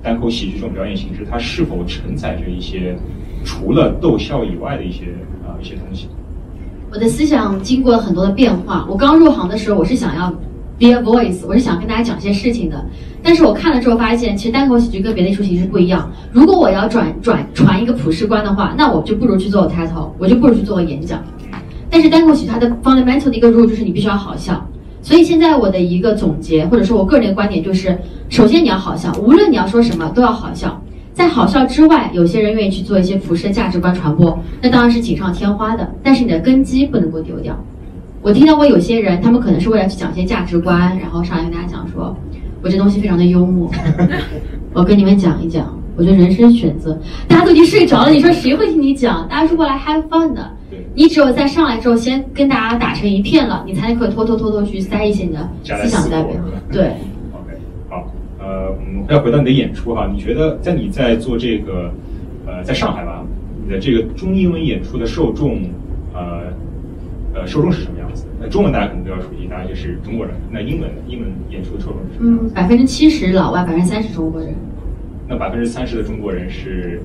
[0.04, 2.96] 单口喜剧这种表演形式，它是否承载着一些
[3.44, 5.06] 除了逗笑以外的一些
[5.44, 6.08] 啊一些东西？
[6.92, 8.86] 我的思想经过了很多的变化。
[8.88, 10.30] 我刚入行的时候，我是想要
[10.80, 12.86] be a voice，我是想跟大家讲些事情的。
[13.26, 16.08] 但是我看了之后发现，其实单口喜剧跟别的艺术形式不一样。
[16.32, 21.20] 如果我要转转传一个普世观的话，那我就不如去做 title，我就不如去做个演讲。
[21.90, 24.64] 但是单口喜剧它的 fundamental 的一个 rule 就是你必须要好笑。
[25.02, 27.98] 所以现在我的一个总结，或者说我个人的观点就是，
[28.30, 30.80] 首先你要好笑，无论你要说什么都要好笑。
[31.12, 35.90] 在好笑之外，有些人愿意去做一些普世的价值观传播，那当然是锦上添花的。
[36.04, 37.58] 但是你的根基不能够丢掉。
[38.22, 42.16] 我听到过有些人，他们可能是为了去讲一些价值观，然后上来跟大家讲说，
[42.62, 43.72] 我这东西非常的幽默，
[44.74, 49.28] 我跟你们讲一讲，我觉得人生选择，大家都已经睡着了，你说谁会听你讲？
[49.28, 50.52] 大家是过来 have fun 的。
[50.94, 56.42] 你只有在上来之后，先跟大家打成一片了，你才能可以偷偷偷偷去塞一些你的思想在里面。
[56.72, 56.86] 对。
[57.34, 57.54] OK，
[57.90, 61.92] 好，呃，我们要回到你的演出哈，你觉得在你在做这个，
[62.48, 63.24] 呃，在上海吧，
[63.64, 65.62] 你的这个中英文演出的受众，
[66.14, 66.42] 呃，
[67.36, 68.26] 呃，受众是什么样子？
[68.40, 70.34] 那中文大家可能都要熟悉，大家就是中国人。
[70.50, 72.40] 那英文，英文演出的受众是什么？
[72.44, 74.56] 嗯，百分之七十老外，百分之三十中国人。
[75.28, 77.02] 那百分之三十的中国人是？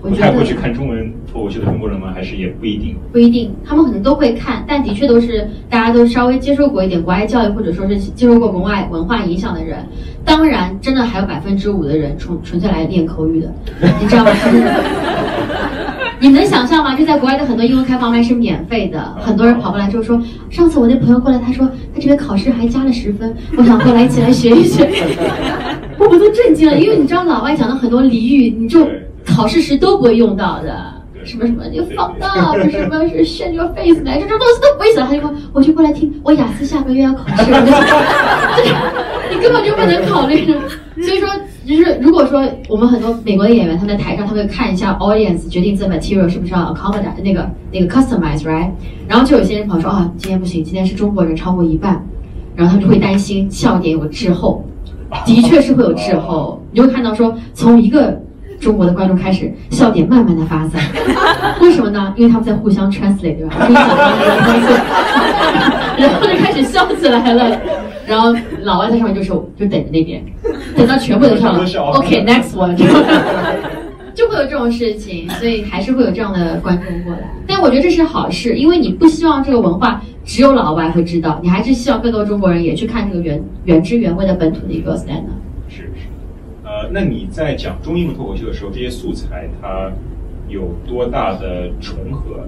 [0.00, 2.10] 不太会去看中文脱口秀的中国人吗？
[2.12, 2.96] 还是也不一定？
[3.12, 9.78] 不一定，他们可能都会看，但的确都是大家都稍微接受过一点国外教育，或者说是接受过国外文化影响的人。
[10.24, 13.52] 当然，真的还有百分之五的人纯纯粹来练口语的，
[14.00, 14.32] 你知道吗？
[16.22, 16.94] 你能想象吗？
[16.94, 24.88] 就在国外的很多英文开放麦是免费的，很多人跑过来之后说，上次我那朋友过来，他说他这边考试还加了十分，我想过来一起来学一学。
[25.98, 28.88] 我们都震惊了，因为你知道老外讲的很多俚语，你就。
[29.24, 30.76] 考试时都不会用到的，
[31.24, 35.06] 什么什么就放大，什么是 s h o your face 来，这这东西都不会讲。
[35.06, 37.44] 他就说，我就过来听，我雅思下个月要考试，
[39.30, 40.44] 你根本就不能考虑。
[41.00, 41.28] 所以说，
[41.66, 48.70] 就是如果说我们很多美国的演员，他们在台上，他会看一下 audience，决定这 material 是不是要 accommodate 那个那个 customize，right？
[49.06, 52.04] 然后就有些人跑说啊，今天不行，今天是中国人超过一半，
[52.56, 54.64] 然后他们就会担心笑点有滞后，
[55.24, 56.60] 的确是会有滞后。
[56.72, 58.20] 你会看到说，从一个
[58.58, 60.82] 中国的观众开始笑点慢慢的发散，
[61.62, 62.12] 为什么呢？
[62.16, 63.54] 因为他们在互相 translate，对吧？
[65.96, 67.60] 然后就开始笑起来了。
[68.04, 70.20] 然后老外在上面就是，就等着那边，
[70.76, 72.76] 等到全部都笑了，OK，next one，
[74.14, 77.20] 就会有这种事情，所以还是会有这样的观众过来。
[77.46, 85.38] 但我觉得这是好事，因为你不希望这个文化只有老外会知道，你还是希望更多中国人也去看这个原原汁原味的本土的一个 stand up。
[85.68, 86.08] 是是，
[86.64, 86.88] 呃。
[86.90, 89.90] 那你在讲中英文脱口秀的时候，这些素材它
[90.48, 92.46] 有多大的重合？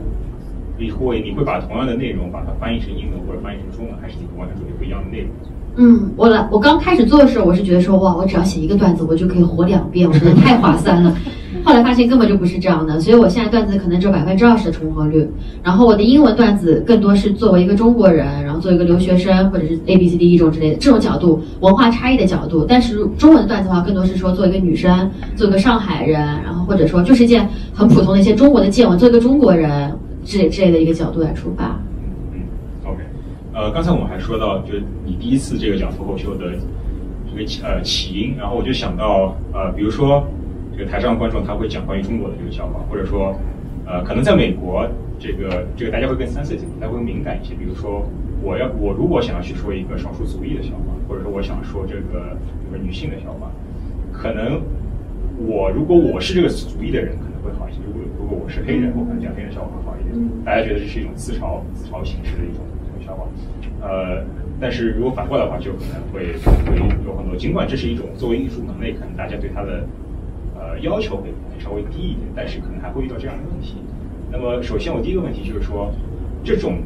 [0.76, 5.30] 你会你会把同样的内容把它翻译成英文或者翻译成中文，还是你会完全准备不一样的内容？
[5.76, 11.12] 嗯，我来，我刚开始做的时候，我是觉得说，哇，我只要写一个段子，我就可以火两遍，我觉得太划算了。
[11.64, 15.26] 后来发现根本就不是这样的，所以我现在段子可能只有百分之二十的重合率。
[15.62, 22.66] 然后我的英文段子更多是作为一个中国人，然后作为一个留学生或者是 A B C D 一种之类的这种角度，文化差异的角度。
[22.68, 29.90] 但是中文的段子的话，更多是说做一个女生，做一个上海人，然后或者说就是一件很普通的一些中国的见闻，做一个中国人
[30.24, 31.80] 之类之类的一个角度来出发。
[33.54, 36.52] 呃，刚才我们还说到，就是你第一次这个讲脱口秀的
[37.30, 40.24] 这个呃起因，然后我就想到呃，比如说。
[40.76, 43.32] 这个台上的观众他会讲关于中国的这个笑话，或者说，
[43.86, 44.84] 呃，可能在美国，
[45.20, 47.54] 这个这个大家会更 sensitive，大家会敏感一些。
[47.54, 48.04] 比如说，
[48.42, 53.48] 我要我如果想要去说一个少数族裔的笑话，或者说我想说这个比如说女性的笑话，
[54.12, 54.60] 可能
[55.46, 57.78] 我如果我是这个族裔的人可能会好一些。
[57.86, 60.28] 如果如果我是黑人，我可能讲黑人笑话会好一点。
[60.44, 62.66] 大家觉得这是一种自嘲自嘲形式的一种
[63.04, 63.28] 这种笑话。
[63.86, 64.24] 呃，
[64.58, 67.36] 但是如果反过来的话，就可能会会有很多。
[67.36, 69.84] 尽管这是一种作为艺术门类，可能大家对它的。
[70.56, 71.24] 呃，要求会
[71.58, 73.74] 稍微低一点，但是可能还会遇到这样的问题。
[74.32, 75.92] 那么，首先我第一个问题就是说，
[76.42, 76.78] 这种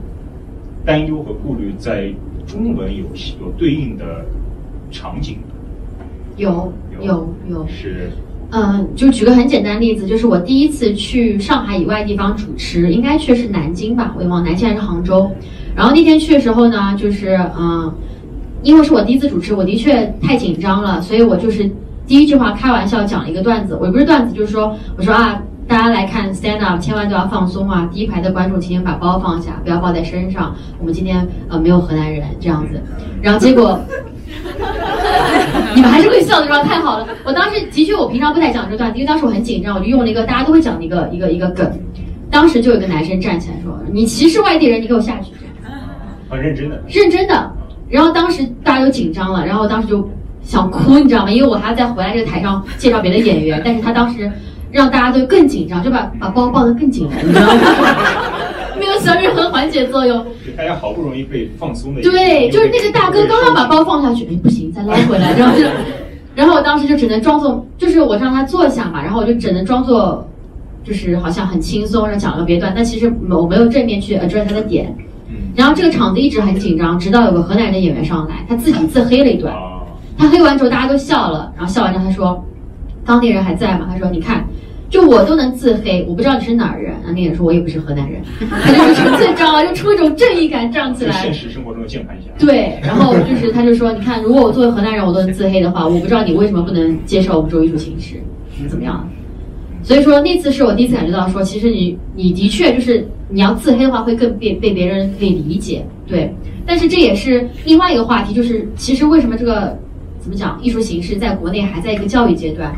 [0.84, 2.12] 担忧和顾虑在
[2.44, 3.04] 中文有
[3.40, 4.24] 有对应的
[4.90, 5.38] 场景
[6.36, 8.10] 有有有是。
[8.50, 15.30] 嗯，就举个很简单例子，就是我第一次去上海以外地方主持，应该去是南京吧，我也忘南京还是杭州。
[15.74, 17.92] 然后那天去的时候呢，就是嗯，
[18.62, 21.70] 因为是我第一次主持，我的确太紧张了，所以我就是。
[22.08, 27.86] 第一句话开玩笑讲了一个段子，我也不是段子，就是说，我说啊，大家来看 stand up，千万都要放松啊！
[27.92, 30.56] 第一排的观众，请把包放下，不要抱在身上。
[30.78, 32.80] 我们今天呃没有河南人这样子，
[33.20, 33.78] 然后结果
[35.76, 36.62] 你们还是会笑的是吧？
[36.62, 37.06] 太好了！
[37.24, 41.70] 我当时的确，我平常不太讲这段子，因为当时我很紧张，我就用了一个大家都会讲的一个一个一个梗。
[42.30, 45.30] 当时就有个男生站起来说：“你歧视外地人，你给我下去！”
[46.28, 47.52] 很认真的，认真的。
[47.88, 50.08] 然后当时大家都紧张了，然后当时就。
[50.40, 51.30] 想哭，你知道吗？
[51.30, 54.30] 因为我还要再回来这个台上介绍别的演员，但是他当时
[54.72, 57.60] 让大家都更紧张，就把把包抱得更紧了，你知道吗？
[58.80, 60.24] 没有起到任何缓解作用。
[60.56, 62.00] 大家好不容易被放松的。
[62.00, 65.66] 对，就是那个大哥刚刚把包放下去，哎，不行，再捞回来，然后就，
[66.34, 70.26] 然后我当时就只能装作，就是我让他坐下嘛，然后我就只能装作，
[70.82, 74.96] 就是好像很轻松，然后讲了别段，但其实我没有正面去 address 他的点。
[75.58, 79.52] 然后这个场子一直很紧张，直到有个河南人的演员上来，他自己自黑了一段。
[80.16, 81.52] 他黑完之后，大家都笑了。
[81.56, 82.44] 然后笑完之后，他说
[83.04, 84.46] ：“当地人还在吗？”他说：“你看，
[84.88, 88.22] 就我都能自黑，我不知道你是哪儿人。”那个人说：“我也不是河南人。
[88.38, 91.10] ”他就自知道就出一种正义感涨起来。
[91.10, 92.30] 现实生活中的键盘侠。
[92.38, 98.22] 对，然后就是他就说：“你看，如果我作为河南人，我都能自黑的话，我不知道你为什么不能接受我们这种艺术形式，
[98.68, 99.04] 怎么样？”
[99.82, 105.84] 所以说那次是我第一次感觉到说，其实你你的确就是你要自黑的话，会更被被别人可以理解。
[106.06, 106.34] 对，
[106.66, 109.78] 但是这也是另外一个话题，就是其实为什么这个。
[110.20, 110.58] 怎么讲？
[110.60, 112.74] 艺术形式在国内还在一个教育阶段，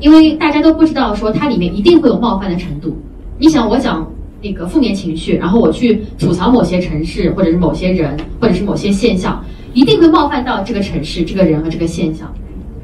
[0.00, 2.94] 因为大家都不知道说它里面一定会有冒犯的程度。
[3.38, 4.06] 你想，我讲
[4.42, 12.30] 那个负面情绪，然后我去吐槽某些城市，或者是某些人，或者是某些现象，一定会冒犯到这个城市、这个人和这个现象，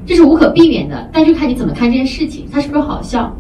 [0.07, 1.11] 这是无可避免的。
[1.13, 3.37] 但就看你怎么看这件事情，它是不是好笑。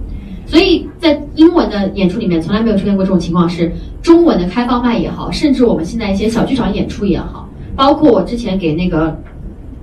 [0.48, 9.16] 所以在英文的演出里面，从来没有出现过这种情况，是中文的开放麦也好，甚至我们现在一些小剧场演出也好，包括我之前给那个。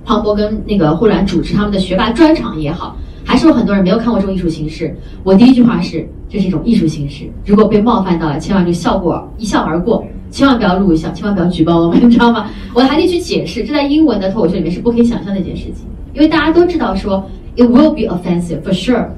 [0.08, 4.96] 庞博跟那个霍兰主持他们的学霸专场也好，还是有很多人没有看过这种艺术形式。
[5.24, 12.46] 我第一句话是，这是一种艺术形式，如果被冒犯到了，千万就笑过一笑而过，千万不要录一下，千万不要举报我们，你知道吗？
[12.72, 19.08] 我还得去解释，这在英文的脱口秀里面是不可以想象的一件事情，因为大家都知道说，it will be offensive for sure，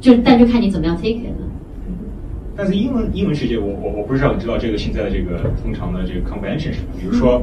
[0.00, 1.46] 就但就看你怎么样 take it 了。
[2.56, 7.42] 但是英文英文世界，我我我不知道你知道这个现在的这个通常的这个 convention 是什么，比如说。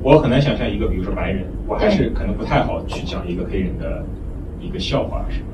[0.00, 4.06] 我很难想象一个，比如说白人，我还是可能不太好去讲一个黑人的
[4.60, 5.46] 一个笑话，是吗？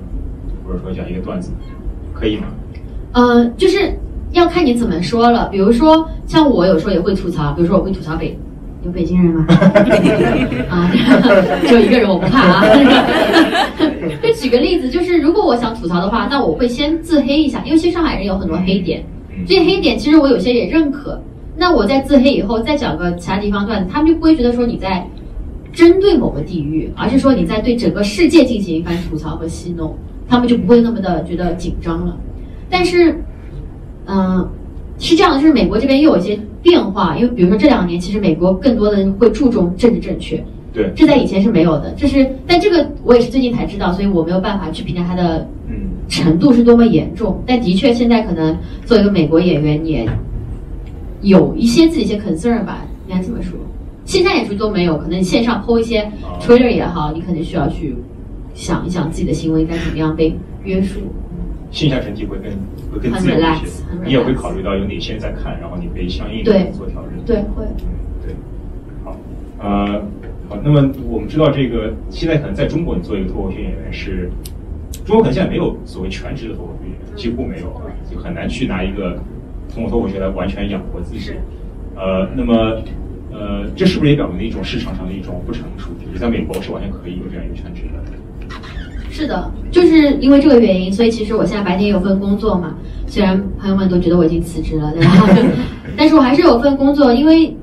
[0.66, 1.50] 或者说讲一个段子，
[2.12, 2.48] 可以吗？
[3.12, 3.98] 呃，就是
[4.32, 5.48] 要看你怎么说了。
[5.48, 8.38] 比如说，像我有时候也会吐槽，比如说我会吐槽北，
[8.84, 9.46] 有北京人吗？
[10.68, 10.90] 啊，
[11.66, 12.64] 只有一个人，我不怕啊。
[14.22, 19.02] 就举个例子，就是如果我想吐槽的话，那我会先自黑一下，因为其实上海人有很多黑点，
[19.46, 21.20] 这些黑点其实我有些也认可。
[21.56, 25.06] 那我在自黑以后再讲个其他地方段子，他们就不会觉得说你在
[25.72, 29.96] 针对某个地域，而是说你在对整个世界进行一番吐槽和戏弄，
[30.28, 32.16] 他们就不会那么的觉得紧张了。
[32.68, 33.16] 但是，
[34.06, 34.46] 嗯，
[34.98, 41.94] 是这样的，就是美国这边又有一些变化，因为比如说这两年，其实美国更多的会注重政治正确，对，这在以前是没有的。
[41.96, 45.46] 这是，但这个我也是最近才知道，所以我没有办法去评价它的
[46.08, 47.40] 程度是多么严重。
[47.46, 50.08] 但的确，现在可能作为一个美国演员，你也。
[51.22, 53.58] 有一些自己一些 concern 吧，应该这么说？
[54.04, 56.06] 线下演出都没有，可能线上 PO 一些
[56.38, 57.96] Twitter 也好，你可能需要去
[58.52, 61.00] 想一想自己的行为该怎么样被约束。
[61.74, 62.50] 线下整体会更
[62.92, 63.66] 会更自由一些，
[64.04, 67.24] 你也会考虑到有哪些人在看，然后你可以相应的做调整。
[67.26, 67.66] 对，会。
[68.24, 68.34] 对，
[69.04, 69.16] 好，
[69.58, 70.00] 呃，
[70.48, 74.30] 好，那么我们知道这个现在可能在中国，你做一个脱口秀演员是，
[75.04, 79.18] 中国可能现在没有所谓全职的脱口秀演员，几乎没有，就很难去拿一个。
[79.72, 81.32] 通过脱口秀来完全养活自己，
[81.96, 82.80] 呃，那么，
[83.32, 85.88] 呃，这是不是也表明了一种市场上的一种不成熟？
[85.98, 87.98] 就是在美国是完全可以有这样一个全职的。
[89.16, 92.74] 是的，就是因为这个原因，所以其实我现在白天有份工作嘛。
[93.06, 95.28] 虽然朋友们都觉得我已经辞职了，对吧？
[95.96, 97.56] 但是我还是有份工作，因为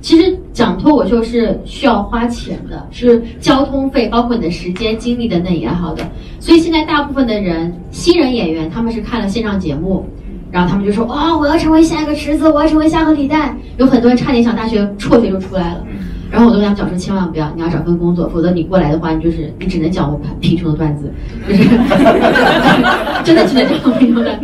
[0.00, 6.02] 其实讲脱口秀是需要花钱的，是交通费，包括你的时间、精力等等也好的。
[6.40, 10.04] 所以现在大部分的人，新人演员他们是看了线上节目。
[10.50, 15.84] 然后他们就说：“哇，我要成为下一个池子，我要成为下个李诞。”有很多人差点想大学辍学就出来了。
[16.30, 21.12] 然后我都跟他们讲说：“千万不要，你要找份工作，否则你过来的话，你就是你只能讲我贫穷的段子，
[21.48, 21.62] 就是
[23.24, 24.38] 真的只能讲贫穷的。”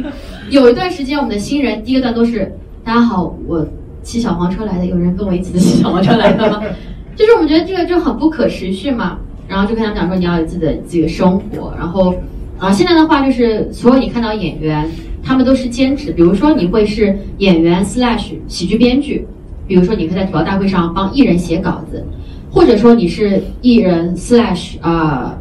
[0.51, 2.53] 有一段时间，我们的新人第一个段都是
[2.85, 3.67] ：“大家好，我
[4.03, 6.63] 骑小黄车来的，有人跟我一起骑小黄车来的吗？”
[7.17, 9.19] 就是我们觉得这个就很不可持续嘛。
[9.49, 12.15] 然后就跟他们讲说：“你要有自己的自己的生活。”然后
[12.59, 14.89] 啊，现在的话就是所有你看到演员。
[15.23, 19.27] 他们都是兼职，比如说你会是演员 slash 喜剧编剧，
[19.71, 22.05] 比如说你可以在吐槽大会上帮艺人写稿子，
[22.51, 25.39] 或者说你是艺人 slash 啊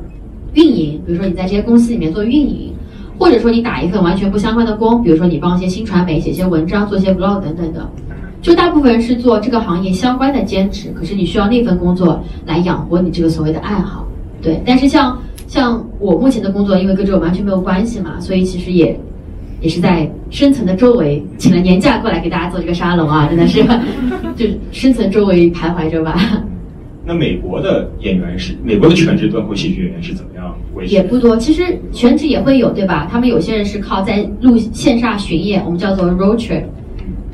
[0.54, 2.72] 运营，比如说你在这些公司里面做运营，
[3.18, 7.90] 或者说你打一份完全不相关的工，比如说你帮一些新传媒写些文章，做些 vlog 等等的，
[8.40, 14.06] 就大部分人是做这个行业相关的兼职，可是你需要那份工作来养活你这个所谓的爱好，
[14.44, 14.62] 对。
[14.64, 15.18] 但是像
[15.48, 18.96] 像我目前的工作，因为跟这个完全没有关系嘛，所以其实也。
[19.62, 23.64] 也是在深层的周围请了年假过来给大家做这个沙龙啊， 真的是，
[24.36, 26.44] 就深层周围徘徊着吧。
[27.06, 30.94] 那美国的演员是美国的全职单口喜剧演员是怎么样维持？
[30.94, 33.08] 也不多，其实全职也会有，对吧？
[33.12, 36.64] 他们有些人是靠在路线上巡演，我们叫做 road trip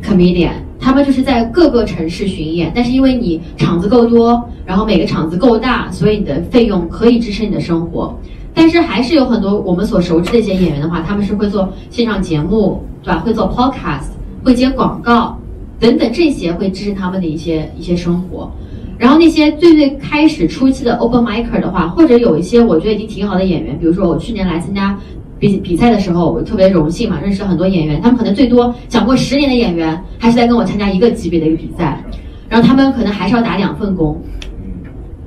[0.01, 8.17] comedian，他们就是在各个城市巡演，但是因为你场子够多，然后每个场子够大，所以你的费用可以支撑你的生活。
[8.55, 13.19] 但是还是有很多我们所熟知的一些演员的话，他们是会做线上节目，对吧？
[13.19, 14.07] 会做 podcast，
[14.43, 15.37] 会接广告
[15.79, 18.49] 等等这些会支持他们的一些一些生活。
[18.97, 24.97] 然后那些最最开始初期的 open micer 的话，或者有一些我觉得已经挺好的演员，比如说我去年来参加
[25.37, 32.01] 比比赛的时候，我特别荣幸嘛，认识很多演员，他们可能最多讲过十年的演员，还是在跟我参加一个级别的一个比赛，
[32.47, 34.17] 然后他们可能还是要打两份工，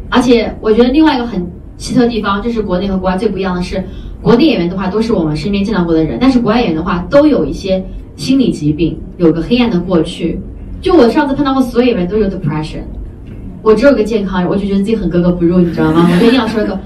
[0.08, 1.46] 而且我觉得另外一个很
[1.78, 3.82] 奇特地方，这是国内和国外最不一样的是，
[4.20, 7.82] 国内演员的话都是我们身边见到过的人，但是国外演员的话都有一些
[8.16, 10.38] 心理疾病，有个黑暗的过去。
[10.82, 12.80] 就我上次碰到过所有演员都有 depression。
[13.62, 16.08] 我只有个健康，我就觉得自己很格格不入，你知道吗？
[16.12, 16.78] 我就硬要说一个，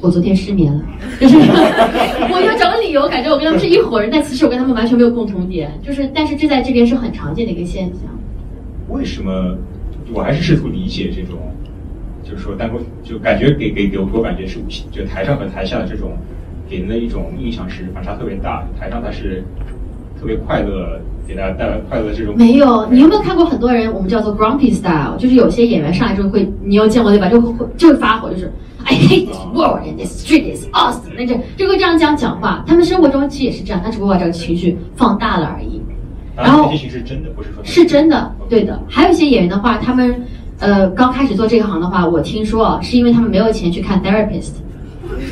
[0.00, 0.80] 我昨天失眠了，
[1.20, 8.02] 就是我要找个理由，感觉我跟他们是一伙人，但其实我跟他们完全没有共同点，就是但是这在这边是很常见的一个现象。
[8.88, 9.56] 为什么？
[10.12, 11.38] 我还是试图理解这种，
[12.22, 14.60] 就是说，但我就感觉给给给我感觉是，
[14.90, 16.12] 就台上和台下的这种
[16.68, 18.64] 给人的一种印象是反差特别大。
[18.78, 19.44] 台上他是
[20.20, 21.00] 特别快乐。
[21.24, 23.90] 给大家带来快乐的这种没有，你有没有看过很多人？
[23.94, 27.28] 我们叫做 grumpy style，就是有些演员上来之后会，你有见过对吧？
[27.28, 28.52] 就会就会发火，就是
[28.84, 32.64] I hate this world and this street is awesome，那这就会这样讲讲话。
[32.66, 35.80] 他们生活中其实也是这样，他只不过把这个情绪放大了而已。
[36.36, 38.82] 然后这些是真的，不是说是真的，对的。
[38.88, 40.22] 还有一些演员的话，他们
[40.62, 44.52] 呃刚开始做这个行的话，我听说啊，是因为他们没有钱去看 therapist。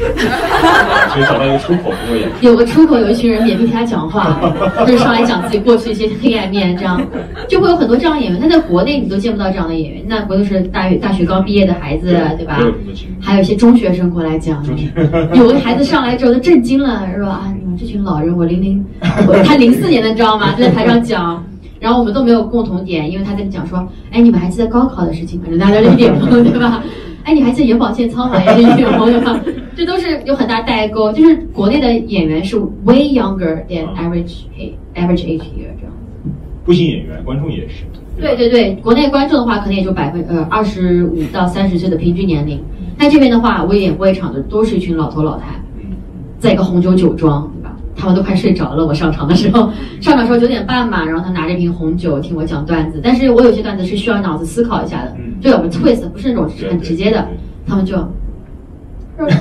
[1.11, 1.93] 所以找到一个出口，
[2.41, 4.39] 有个出口，有一群人免费听他讲话，
[4.87, 7.01] 就是上来讲自己过去一些黑暗面，这样
[7.49, 8.41] 就会有很多这样的演员。
[8.41, 12.59] 他在国内你都见不到这样的演员，那不都是大学大学刚毕业的孩子，对吧？
[13.21, 14.63] 还有一些中学生过来讲，
[15.35, 17.29] 有个孩子上来之后都震惊了，是吧？
[17.29, 18.85] 啊，你们这群老人，我零零，
[19.45, 20.53] 他零四年的，你知道吗？
[20.57, 21.43] 就在台上讲，
[21.81, 25.47] 然后我们都没有共同点，因为他跟你讲说，哎，你们还记得高考的事情吗？
[25.59, 26.85] 大家就脸红，对吧？
[27.25, 28.41] 哎，你还记得眼保健操吗？
[28.43, 29.41] 也是脸红，对吧？
[29.75, 34.43] 这都是有很大代沟，就是国内的演员是 way younger than average
[34.95, 35.93] average age here 这样。
[36.65, 37.85] 不仅演员，观众也是。
[38.21, 42.61] 对对对，国内观众的话，可能也就百分呃二十五到三十岁的平均年龄。
[42.99, 45.47] 那这边的话，我演过一场的都是一群老头老太，
[46.39, 47.51] 在一个红酒酒庄？
[48.01, 48.87] 他们都快睡着了。
[48.87, 49.71] 我上场的时候，
[50.01, 53.01] 上场时候九点半嘛，然后他拿着一瓶红酒听我讲段子。
[53.05, 57.29] 但是我有些段子是需要脑子思考一下的，就我们 twist，不是那种很直接的，
[57.67, 57.97] 他们就。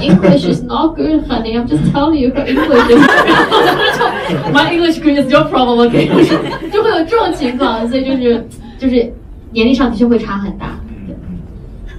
[0.01, 1.55] English is not good, honey.
[1.57, 2.99] I'm just telling you, her English is.
[4.51, 6.05] My English is your problem, OK?
[6.69, 8.45] 就会有这种情况，所以就是
[8.77, 8.95] 就是
[9.53, 10.77] 年龄上的确会差很大。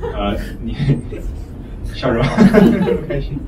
[0.02, 0.76] 呃，你
[1.94, 2.24] 笑什么？
[3.08, 3.38] 开心。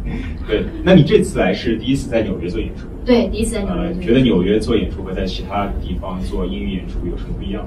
[0.48, 2.86] 对，那你这次来是第一次在纽约做演出？
[3.05, 3.94] 对，第一次在纽约。
[4.00, 7.64] 觉得纽约做演出和在其他地方做英语演出有什么不一样？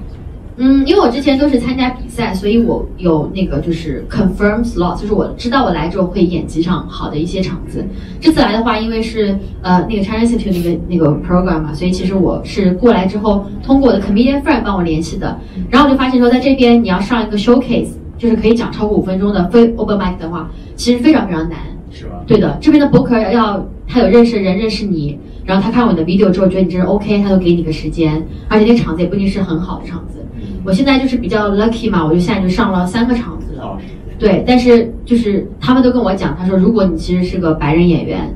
[0.58, 7.84] 嗯，因为我之前都是参加比赛，所以我有那个就是 confirm slot，就是我知道我来之后会演几场好的一些场子。
[8.18, 15.38] 这次来的话，因为是呃那个 China Institute 那个那个 program 嘛，所以其实我是过来之后通过我的 comedian friend 帮我联系的。
[15.68, 21.58] 然后我就发现说，在这边你要上一个 showcase，就是可以讲超过五分钟的非 open mic 的话，其实非常非常难。
[21.92, 22.22] 是吧？
[22.26, 30.18] 对的，这边的 booker 要他有认识人认识你，然后他看我的 video 之后觉得你这是 OK，他就给你个时间，而且那场子也不一定是很好的场子。
[30.64, 33.78] 我现在就是比较 lucky 嘛，我就现在就上了三个场子了。
[34.18, 38.34] 对，但是就是他们都跟我讲，他说如果你其实是个白人演员，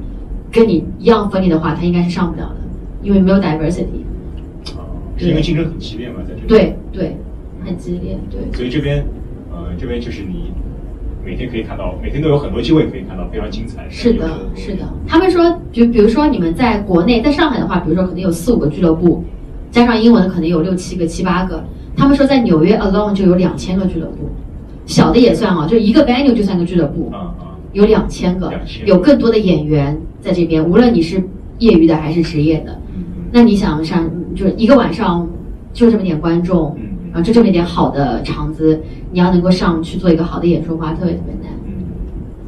[0.52, 2.56] 跟你一样 funny 的话，他应该是上不了的，
[3.02, 4.04] 因为没有 diversity。
[4.76, 4.86] 哦，
[5.16, 6.46] 是因为竞争很激烈嘛，在这边。
[6.46, 7.16] 对对，
[7.64, 8.40] 很激烈，对。
[8.56, 9.04] 所以这边，
[9.50, 10.52] 呃，这边就是你
[11.25, 13.87] 每天可以看到，每天都有很多机会可以看到非常精彩。
[13.91, 14.89] 是的，是的。
[15.07, 19.23] 他们说，就比如说你们在国内，在上海的话，比如说可能有四五个俱乐部，
[19.71, 21.64] 加上英文的可能有六七个、七八个。
[21.97, 24.31] 他们说，在纽约 alone 就有两千个俱乐部，
[24.87, 27.12] 小的也算啊，就一个 venue 就算个俱乐部，
[27.73, 28.51] 有两千个，
[28.87, 31.23] 有更多的演员在这边，无论你是
[31.59, 32.81] 业余的还是职业的。
[33.31, 35.29] 那你想上，就是一个晚上
[35.73, 36.77] 就这么点观众，
[37.12, 38.80] 然后就这么一点好的场子，
[39.11, 41.52] 你要能够上去做一个好的演出的话，特别特别难。
[41.66, 41.84] 嗯，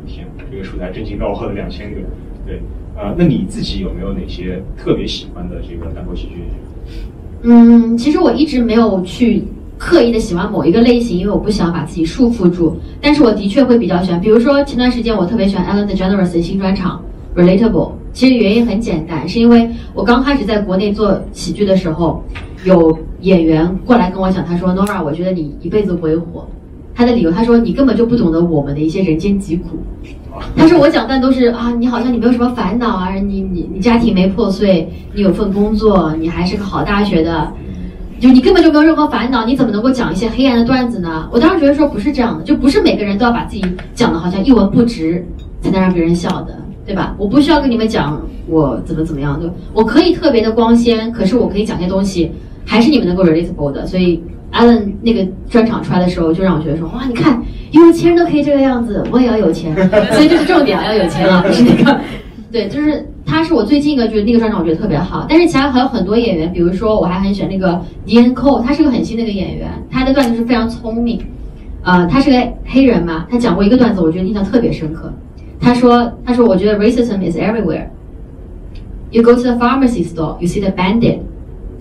[0.07, 1.97] 天，这个数字还真劲爆了两千个。
[2.47, 2.61] 对，
[2.97, 6.45] 呃，那你自己有没有哪些特别喜欢的这个单口喜剧？
[7.43, 9.43] 嗯，其实我一直没有去
[9.79, 12.77] 刻意的喜欢某一个类型，因为我不想把自己束缚住。
[13.01, 17.03] 但是我的确会比较喜欢，比如说前段时间我特别喜欢 Ellen DeGeneres 的新专场
[17.35, 17.93] Relatable。
[18.13, 22.23] 其实原因很简单，是因为我刚开始在国内做喜剧的时候，
[22.65, 26.47] 有演员过来跟我讲，他说 Nora，我觉得你一辈子不会火，
[26.95, 29.79] 他的理由，他说你根本就不懂得我们的一些人间疾苦。
[30.57, 37.53] 他说我讲段都是啊，你好像你没有什么烦恼啊，你你你家庭没破碎，你有份工作，你还是个好大学的，
[38.19, 41.29] 就你根本就没有任何烦恼，你怎么能够讲一些黑暗的段子呢？
[41.31, 43.65] 我当时觉得说不是这样的，就不是每个人都要把自己
[43.95, 45.25] 讲的好像一文不值
[45.61, 47.15] 才能让别人笑的，对吧？
[47.19, 52.33] 我不需要跟你们讲我怎么怎么样的，我可以特别的光鲜，可是我可以讲些东西
[52.65, 54.23] 还是你们能够 relatable 的，所以。
[54.53, 59.75] Allen 那个专场出来的时候，就让我觉得说，哇，你看有钱人都可以这个样子，我也要有钱，
[60.13, 61.99] 所以这是重点，要有钱啊， 不是那个，
[62.53, 71.19] 对，就是他是我最近一个，就是那个专场我觉得特别好，但是其他还有很多演员，比如说我还很喜欢那个 Ian Cole，他是个很新的一个演员，他的段子是非常聪明，
[71.83, 72.37] 呃，他是个
[72.67, 75.11] 黑人嘛，他讲过一个段子，我觉得印象特别深刻，
[75.59, 81.21] 他说，他说我觉得 racism is everywhere，you go to the pharmacy store，you see the bandit。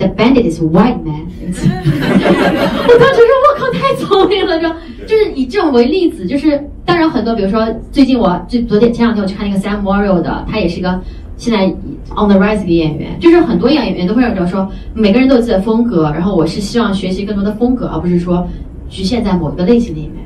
[0.01, 1.27] The bandit is white man。
[1.45, 4.59] 我当时说，我靠，太聪明了！
[4.59, 4.67] 就
[5.05, 10.99] 就是以这种为例子，就是当然很多，比如说最近我最昨天前两天我去看那个 Sam Morril 的，他也是一个
[11.37, 11.67] 现在
[12.15, 13.19] on the rise 的演员。
[13.19, 18.47] 就是很多演员都会有种说，每个人都有自己的风格，然后我是希望学习更多的风格，而不是说
[18.89, 20.25] 局限在某一个类型里面。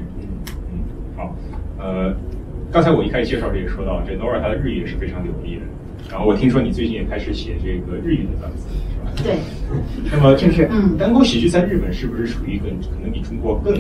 [0.72, 0.80] 嗯，
[1.18, 1.36] 好，
[1.80, 2.16] 呃，
[2.72, 5.64] 刚才我一开始介绍时也说到，这 Nora 她的日语也是非常流利的。
[6.10, 8.68] 然后我听说你最近也开始写这个日语的段子。
[9.24, 9.38] 对，
[10.12, 13.74] 那么就是嗯，单口喜剧在日本是不是属于一个可能比中国更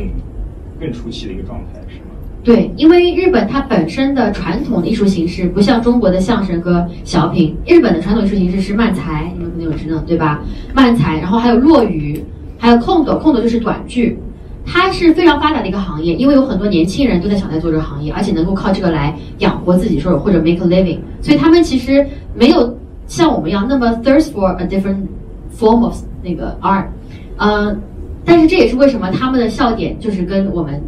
[0.79, 2.05] 更初期的一个状态，是吗？
[2.43, 10.41] 对，因为日本它本身的传统的艺术形式不像中国的相声和小品，日本的传统艺术形式是漫才，你们肯定有知道对吧？
[10.73, 12.23] 漫才，然后还有落语，
[12.57, 14.17] 还有空斗，空斗就是短剧，
[14.65, 22.05] 它是非常发达的一个行业，因为有很多年轻人都在想在做这个行业，而且能够靠这个来养活自己，说或者 make a living，所以他们其实
[22.35, 22.77] 没有
[23.07, 24.97] 像我们一样那么 thirst for a different。
[25.57, 26.91] Form of 那个 r，
[27.37, 27.75] 呃，
[28.25, 30.81] 但是这也是为什么他们的笑点就是跟我们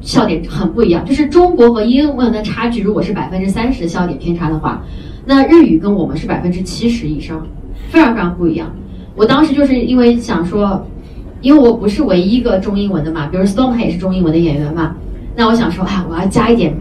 [0.00, 1.04] 笑点很不一样。
[1.04, 4.82] 就是中国和英文的差距，如果是百分之三十的笑点偏差的话，
[5.26, 7.44] 那日语跟我们是百分之七十以上，
[7.88, 8.70] 非常非常不一样。
[9.16, 10.86] 我当时就是因为想说，
[11.40, 14.94] 因为我不是唯一一个中英文的嘛，比如 Storm 他也是中英文的演员嘛，
[15.34, 16.74] 那我想说，哎，我要加一点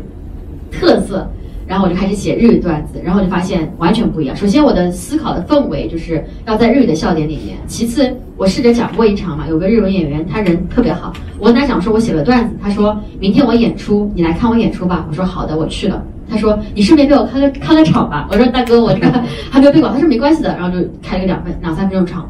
[0.71, 1.27] 特色。
[1.69, 4.35] 然后我就开始写日语段子，然后我就发现完全不一样。
[4.35, 7.59] 首先，我的思考的氛围就是要在日语的笑点里面。
[7.67, 11.13] 其次，我试着讲过一场嘛，有个日文演员，他人特别好。
[11.37, 15.05] 我跟他讲说，我写了段子，他说明天我演出，你来看我演出吧。
[15.07, 16.03] 我说好的，我去了。
[16.27, 18.27] 他说你顺便陪我开个开个场吧。
[18.31, 19.89] 我说大哥，我这个还没有备稿。
[19.89, 20.49] 他说没关系的。
[20.57, 22.27] 然后就开了个两分两三分钟场，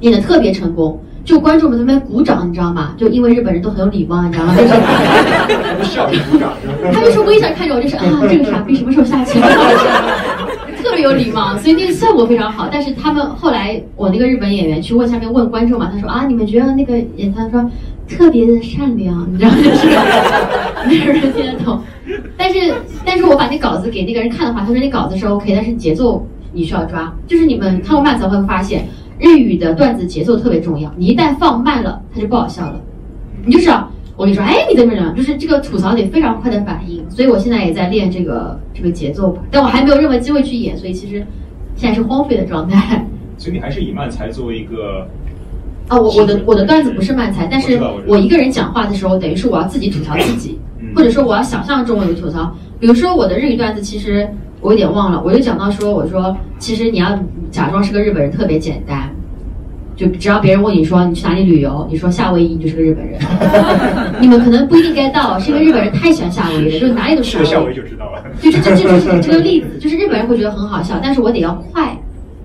[0.00, 0.98] 演的特别成功。
[1.30, 2.92] 就观众们在那边鼓掌，你知道吗？
[2.98, 4.52] 就因为日本人都很有礼貌，你知道吗？
[4.58, 6.52] 就是笑鼓掌，
[6.92, 9.38] 他就是微笑看着我，就是啊，这个傻逼什么时候下去？
[10.82, 12.68] 特别有礼貌，所以那个效果非常好。
[12.72, 17.70] 但是他们后来，我那个日本演员去问下面问观众嘛，他说啊，你们觉得那个演他说
[18.08, 19.56] 特别的善良，你知道吗？
[20.88, 21.80] 没有人听得懂。
[22.36, 22.74] 但是，
[23.04, 27.12] 但是我把那稿子给那个人看的话，他说那稿子是 OK，但是节奏你需要抓。
[27.28, 28.88] 就是你们看过慢才会发现。
[29.20, 32.80] 日语的段子节奏特别重要，你一旦放慢了，它就不好笑了。
[33.44, 33.70] 你就是
[34.16, 35.12] 我跟你说，哎，你怎么着？
[35.14, 37.04] 就是这个吐槽得非常快的反应。
[37.10, 41.24] 所以我现在也在练这个这个节奏吧，但我还没有任何机会去演，所以其实
[41.76, 43.06] 现在是荒废的状态。
[43.36, 45.06] 所以你还是以慢才作为一个
[45.88, 50.58] 啊，我我的我的段子不是慢才，但是我一个人讲话的时候，等于是我要自己吐槽自己，
[50.94, 52.54] 或者说我要想象中我有吐槽。
[52.78, 54.26] 比如说我的日语段子，其实。
[54.60, 57.18] 我有点忘了，我就讲到说，我说其实你要
[57.50, 59.10] 假装是个日本人特别简单，
[59.96, 63.18] 就只要别人问你说你去哪里旅游，你说夏威夷，你就是个日本人。
[64.20, 68.22] 你们可能不一定 get 到，是因为日本人太喜欢夏威夷了，就 是哪里都是夏威夷就知道了。
[68.40, 71.96] 就是这就是这个例子，就是日本人会觉得很好笑，但是我得要快。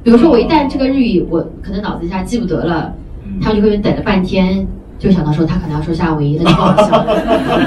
[0.03, 2.93] 比如说我一旦这个日语我可能脑子一下记不得了，
[3.41, 4.65] 他们就会等了半天，
[4.99, 7.05] 就想到说他可能要说夏威夷，那就不好笑。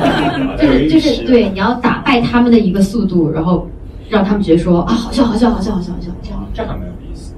[0.56, 3.66] 就是就是对，你要打败他们的一个速度，然后。
[4.08, 7.34] 让他们觉得说啊，好笑，好笑，好笑，好笑，好笑，这样这还蛮有意思。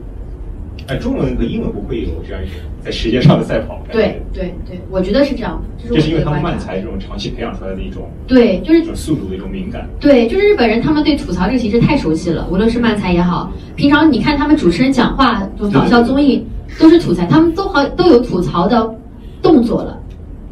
[0.87, 2.53] 哎，中文和英文不会有这样一个
[2.85, 3.81] 在时间上的赛跑？
[3.93, 5.89] 对对对，我觉得是这样的。
[5.95, 9.89] 这是因为他们慢才这种长期培养出来的一种对，就是速度的一种敏感。
[10.01, 12.49] 对，就是日本人，他们对吐槽这个形式太熟悉了。
[12.51, 16.45] 无论是慢才也好，平常你看他们主持人讲话，就搞笑综艺
[16.79, 18.93] 都是吐槽，他们都好都有吐槽的
[19.41, 19.97] 动作了。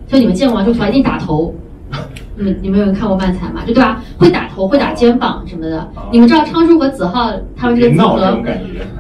[0.07, 0.65] 就你们见过吗？
[0.65, 1.53] 就突然间打头。
[2.39, 3.63] 你们你们有看过漫才吗？
[3.67, 4.01] 就对吧？
[4.17, 5.89] 会打头，会打肩膀什么的。
[6.13, 8.39] 你们知道昌叔和子浩他们这个组合？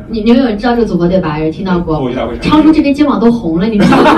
[0.09, 1.39] 你你们有人知道这个组合对吧？
[1.39, 2.11] 有人听到过？
[2.41, 4.12] 昌叔这边肩膀都红了，你知道吗？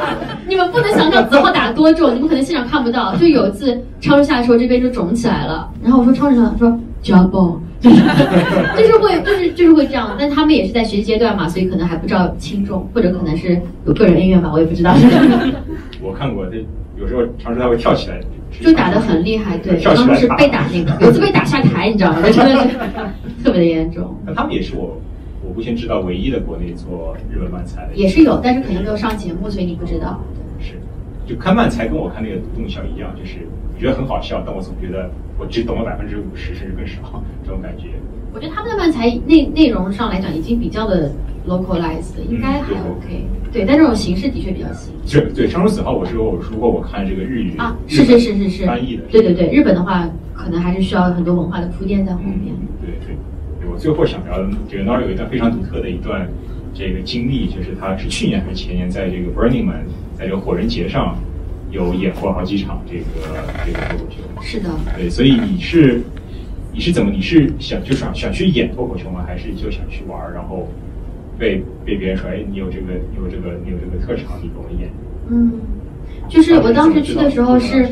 [0.48, 3.14] 你们不能想象子浩打多重，你们可能现场看不到。
[3.16, 5.68] 就有一次昌叔下来的时候，这边就肿起来了。
[5.82, 7.96] 然后我说昌叔说家暴，就是
[8.76, 10.16] 就是会就是就是会这样。
[10.18, 14.94] 但他们也是在学习阶段嘛，所以可能还不知道轻重，或者可能是有个人恩怨吧，我也不知道。
[16.00, 16.52] 我看过，他
[17.00, 18.20] 有时候常识他会跳起来，
[18.60, 19.56] 就打得很厉害。
[19.58, 22.22] 对，当时被打那个，有次被打下台，你知道吗？
[22.30, 22.76] 真的是
[23.42, 24.16] 特别的严重。
[24.26, 25.00] 那他们也是我
[25.42, 30.20] 我目前知道唯一的国内做日本漫才的，也是有，但是可能没有上节目，所以你不知道。
[30.60, 30.74] 是，
[31.26, 33.38] 就看漫才跟我看那个独栋笑一样，就是
[33.74, 37.88] 我觉得很好笑，但我总觉得我只懂了百分之五十甚至更少这种感觉。
[38.34, 41.08] 我觉得他们的漫才内内容上来讲已经比较的
[41.46, 43.24] localized，应该还 OK。
[43.52, 44.92] 对，但这种形式的确比较新。
[45.08, 52.52] 对对，生如死号我是我如果我看这个日语啊，是是是是是翻译的，对对对，日本的话可能还是需要很多文化的铺垫在后面。
[52.80, 56.28] 对对，我最后想聊的这个 Nor 有一段非常独特的一段
[56.74, 59.86] 这个经历，就是他是去年还是前年在这个 Burning Man
[60.18, 61.16] 在这个火人节上
[61.70, 63.04] 有演过好几场这个
[63.64, 64.42] 这个脱口秀。
[64.42, 64.70] 是的。
[64.96, 66.02] 对，所以你是。
[66.74, 67.12] 你是怎么？
[67.12, 69.24] 你是想就想想去演脱口秀吗？
[69.24, 70.34] 还是就想去玩儿？
[70.34, 70.68] 然后
[71.38, 74.90] 被被别人说，哎，你有这个，你有这个，你有这个特长，你跟我演。
[75.30, 75.52] 嗯，
[76.28, 77.86] 就是我当时去的时候是，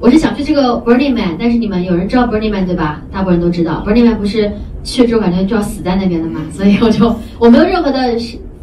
[0.00, 3.00] 我是想去这个 Burning Man，但是你们有人知道 Burning Man 对吧？
[3.12, 4.50] 大部分人都知道 Burning Man 不是
[4.82, 8.16] 去了之后感觉就要死在那边的嘛，所 以我就我没有任何的，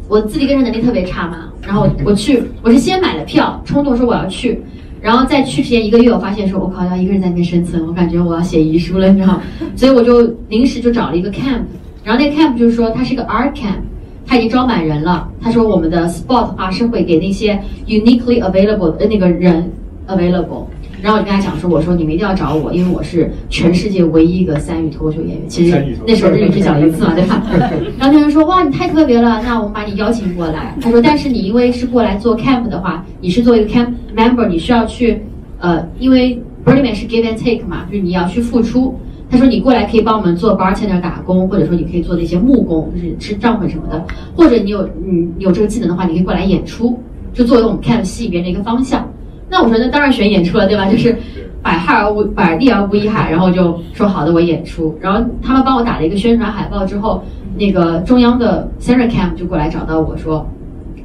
[0.08, 1.50] 我自力更生能力特别差嘛。
[1.66, 4.60] 然后我去，我是先买了票，冲动说我要去。
[5.04, 9.42] 然后在去之前一个月，我发现说，我靠，要一个人在那边生存，我感觉我要写遗书了，你知道吗？
[9.76, 11.60] 所以我就临时就找了一个 camp，
[12.02, 13.82] 然后那个 camp 就是说它是一个 art camp，
[14.26, 15.28] 它已经招满人了。
[15.42, 19.70] 他说我们的 spot 的话是会给那些 uniquely available 的那个人
[20.08, 20.64] available。
[21.04, 25.46] 然后我就跟他讲说，我说你们一定要找我，因为我是全世界唯一一个三语脱口秀演员。
[25.46, 27.42] 其实那时候日语只讲一次嘛，对吧？
[28.00, 30.74] 然后他就说，哇，你太特别了，那我们把你邀请过来。
[30.80, 35.20] 他说，但是你因为是过来做 camp 的话，你是做一个 camp member，你需要去，
[35.58, 38.98] 呃，因为 Burning Man 是 give and take 嘛，就是你要去付出。
[39.30, 44.02] 他说你过来可以帮我们做 bartender 打工，或者说你可以做那些木工，就是吃帐篷什么的，
[44.34, 46.98] 或者你有你有这个技能的话，你可以过来演出，
[47.34, 49.06] 就作为我们 camp 吸引人的一个方向。
[49.48, 50.88] 那我说那当然选演出了，对吧？
[50.90, 51.16] 就是
[51.62, 54.96] 百害而无百利而无一害，然后就说好的我演出。
[55.00, 57.22] 然后他们帮我打了一个宣传海报之后，
[57.56, 60.46] 那个中央的 Sarah Camp 就过来找到我说，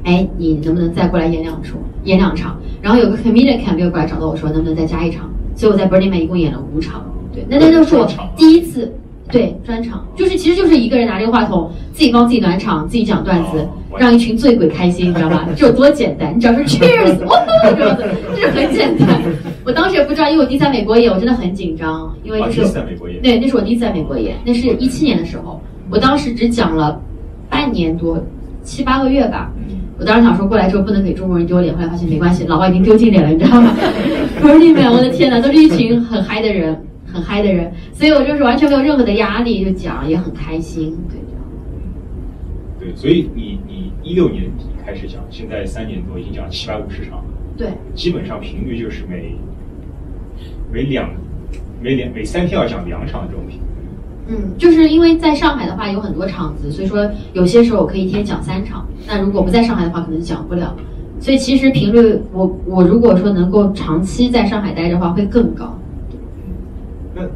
[0.04, 2.56] 哎，你能不能再过来演两出，演两场？
[2.82, 5.30] 然后有个 Comedian Camp 又过来找到我说，能不能再加一场？
[5.54, 7.04] 所以我在 Burning Man 一共演了五场。
[7.32, 8.92] 对，那那就是我第一次。
[9.30, 13.66] 对，专场就是其实就是一个人拿这个话筒，自己帮自己暖场，自己讲段子，
[13.98, 15.48] 让一群醉鬼开心，你知道吧？
[15.56, 16.34] 这有多简单？
[16.36, 17.16] 你只要说 Cheers，
[17.76, 18.04] 这样子，
[18.34, 19.20] 就是很简单。
[19.64, 22.62] 我当时也不知道，因为我第一次在美国演，我真的很紧张，因为那是
[23.22, 25.60] 对，那是我第一次在美国演，那是一七年的时候，
[25.90, 27.00] 我当时只讲了
[27.48, 28.22] 半年多，
[28.62, 29.50] 七八个月吧。
[29.98, 33.76] 我当时想说过来之后不能给中国人丢脸，后来发现没关系，老外已经丢尽脸了，你知道吗？
[34.40, 36.74] 不是你们，我的天哪，都是一群很嗨的人。
[37.12, 41.40] 很嗨的人，所以我就是完全没有任何的压力，就讲也很开心，对这样。
[42.78, 47.24] 对，所以你你一六年底开始讲，现在三年多已经讲七百五十场了，
[47.56, 49.34] 对，基本上频率就是每
[50.72, 51.10] 每两
[51.82, 53.62] 每两每三天要讲两场这种频率。
[54.28, 58.86] 嗯，就是因为在上海的话有很多场子，所以说有些时候我可以一天讲三场。
[59.08, 60.76] 那如果不在上海的话，可能讲不了。
[61.18, 65.76] 所以其实频率，我我如果说能够长期在上海待着的话，会更高。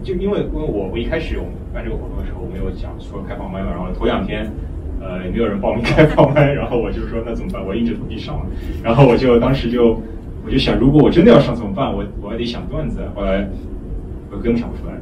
[0.04, 4.52] 就因为因为我我一开始我们办这个活动的时候，我没有讲说开放麦嘛，然后头两天，
[5.00, 7.64] 呃，也没有人报名开放麦，然后我就说那怎么办？
[7.66, 8.46] 我硬着头皮上了，
[8.82, 9.98] 然后我就当时就
[10.44, 11.90] 我就想，如果我真的要上怎么办？
[11.90, 13.48] 我我还得想段子，后来
[14.30, 14.94] 我根本想不出来。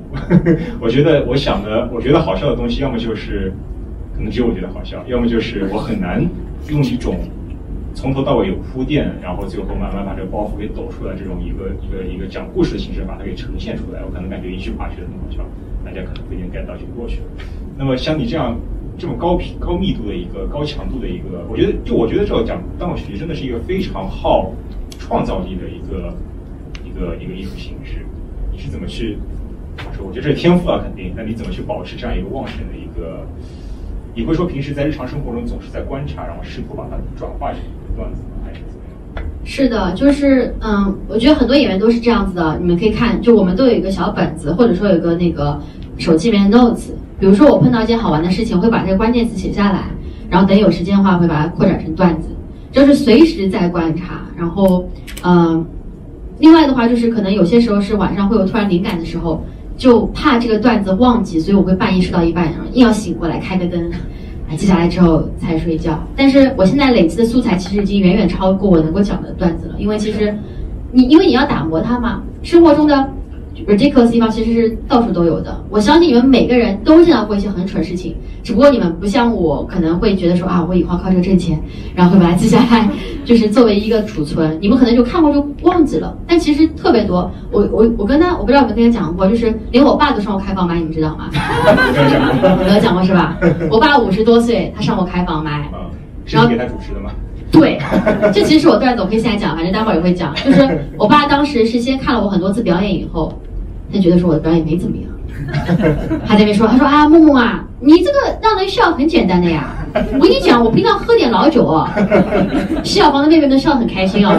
[0.80, 3.52] 我觉得我想的，我觉得好笑的东西，要么就是
[4.14, 6.24] 可能只有我觉得好笑，要么就是我很难
[6.70, 7.18] 用一种。
[7.94, 15.44] 从头到尾有铺垫，然后最后慢慢把这个包袱给抖出来，这种一个一个一个讲故事的形式把它给呈现出来，我可能感觉一句话觉得很好笑，
[15.84, 17.26] 大家可能不一定 get 到就过去了。
[17.76, 18.58] 那么像你这样
[18.98, 24.52] 这么高频高密度的一个高强度的一个，我觉得就我觉得这个讲单口喜剧真的是一个非常耗
[24.98, 26.14] 创造力的一个
[26.84, 28.04] 一个一个艺术形式。
[28.50, 29.18] 你是怎么去
[29.94, 30.06] 说？
[30.06, 31.12] 我觉得这是天赋啊，肯定。
[31.16, 33.26] 那你怎么去保持这样一个旺盛的一个？
[34.14, 37.60] 你会说平时在日常生活中总是在观察，然后试图把它转化成。
[39.44, 39.68] 是？
[39.68, 42.56] 的，就是嗯，我觉得很多演员都是这样子的。
[42.58, 45.60] 你们可以看，就我们都有一个小本子，或者说有个那个
[45.98, 46.90] 手机里面的 notes。
[47.18, 49.84] 比如说我碰到一件好玩的事情，会把这个关键词写下来，
[50.28, 52.28] 然后等有时间的话会把它扩展成段子，
[52.72, 54.22] 就是随时在观察。
[54.36, 54.88] 然后
[55.22, 55.64] 嗯，
[56.38, 59.44] 另外的话就是可能有些时候是晚上会有突然灵感的时候，
[59.76, 63.90] 就怕这个段子忘记，所以我会半夜睡到一半，然后硬要醒过来开个灯。
[64.56, 69.74] 记下来之后才睡觉，但是我现在累积的素材其实已经远远超过我能够讲的段子了。
[69.78, 70.36] 因为其实，
[70.90, 73.08] 你因为你要打磨它嘛，生活中的
[73.66, 75.62] ridiculous 地方其实是到处都有的。
[75.70, 81.60] 我相信你们每个人都见到过一些很蠢事情，只不过你们不像我，可能会觉得说啊，我以后靠这个挣钱，
[81.94, 82.88] 然后会把它记下来，
[83.24, 84.58] 就是作为一个储存。
[84.60, 87.30] 你们可能就看过就忘记了，但其实特别多。
[87.50, 91.28] 我我我跟他，我不知道有没有跟他讲过，就是连我爸都上过开房麦，你们知道吗？
[92.66, 93.38] 没有讲过是吧？
[93.70, 95.68] 我爸五十多岁，他上过开房麦，
[96.26, 97.10] 然后给他主持的吗？
[97.52, 97.78] 对，
[98.32, 100.34] 这其实是我段子，我可以现在讲，反正待会儿也会讲。
[100.36, 103.32] 就是我爸当时是先看了我很多次表演以后，
[103.92, 105.06] 他觉得说我的表演没怎么样，
[106.26, 109.68] 他在那边说，他说啊，木木啊，你这个让人笑很简单的呀。
[110.14, 111.86] 我跟你讲，我平常喝点老酒哦，
[112.82, 114.32] 洗小房的妹妹都笑得很开心哦。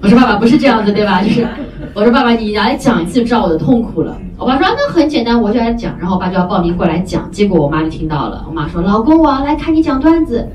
[0.00, 1.20] 我说爸爸不是这样子对吧？
[1.20, 1.46] 就是
[1.92, 4.16] 我说爸爸你来讲一次就知道我的痛苦了。
[4.38, 10.48] 我爸说啊那很简单，我就来讲，然后我爸就要报名过来讲，结果我妈就听到了，我妈说老公我要来看你讲段子，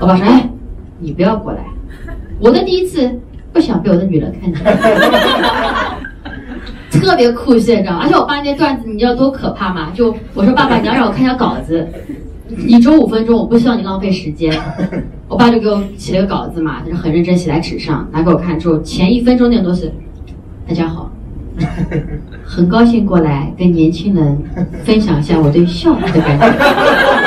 [0.00, 0.48] 我爸说哎。
[1.00, 1.64] 你不要过来！
[2.38, 3.10] 我的第一次
[3.52, 4.62] 不想被我的女人看见，
[7.00, 8.00] 特别酷炫，你知道吗？
[8.02, 9.90] 而且我爸那段子，你知道多可怕吗？
[9.94, 11.86] 就我说爸爸，你要让我看一下稿子，
[12.66, 14.52] 一周五分钟，我不希望你浪费时间。
[15.28, 19.92] 我爸就给我写了个稿子嘛，他就很认真写在纸上，拿给我看之后，前一分钟那都是
[20.66, 21.10] 大家好，
[22.44, 24.42] 很高兴过来跟年轻人
[24.84, 27.19] 分享一下我对笑的感觉。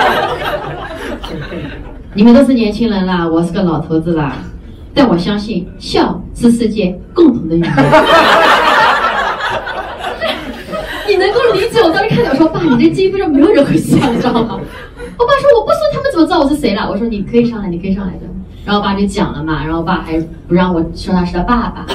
[2.15, 4.33] 你们都是年轻人啦，我是个老头子啦，
[4.93, 7.73] 但我相信笑是世界共同的语言。
[11.07, 14.59] 你能够理解我当时看到我说爸，你这基本上没有人会笑，你知道吗？
[15.17, 16.87] 我爸说我不说他们怎么知道我是谁了？
[16.89, 18.19] 我说你可以上来，你可以上来的。
[18.65, 21.85] 然后我爸就讲了嘛，然后我爸还不让我说他是他爸爸。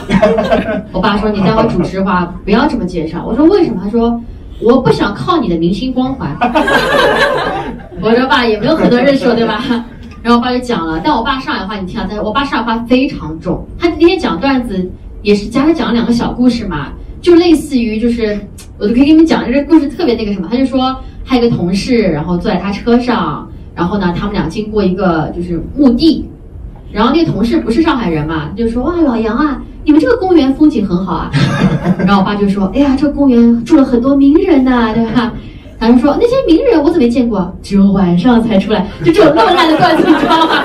[0.93, 3.25] 我爸说你待会主持的话不要这么介绍。
[3.25, 3.81] 我说为什么？
[3.85, 4.21] 他说
[4.61, 6.37] 我不想靠你的明星光环。
[8.03, 9.63] 我说爸也没有很多人说对吧？
[10.23, 13.67] 然后我爸就讲了，但我爸上海话你听啊，但我爸上海话非常重。
[13.79, 14.91] 他那天讲段子
[15.23, 16.89] 也是加上讲了两个小故事嘛，
[17.21, 18.39] 就类似于就是，
[18.79, 20.49] 我都可以给你们讲，这故事特别那个什么。
[20.51, 26.29] 他就说，他一个同事，然后坐在他车上，然后呢，他们俩经过一个就是墓地，
[26.93, 31.31] 然后那个同事不是上海人嘛，就说哇，老杨啊，你们这个公园风景很好啊。
[31.99, 35.33] 然后我爸就说，哎呀，这个公园住了很多名人呐，对吧？
[35.81, 37.55] 他们说那些名人我怎么没见过？
[37.63, 40.65] 只有晚上才出来，就这种那么烂的段子，你知道吗？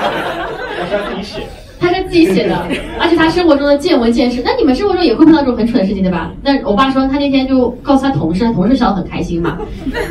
[0.88, 1.46] 他是自己写，
[1.78, 2.66] 他是自己写的，
[2.98, 4.42] 而且他生活中的见闻见识。
[4.44, 6.32] 那你们生活中也会碰到这种很蠢的事情，对吧？
[6.42, 9.58] 那我爸说他那天就告诉他同事，同事笑得很开心嘛。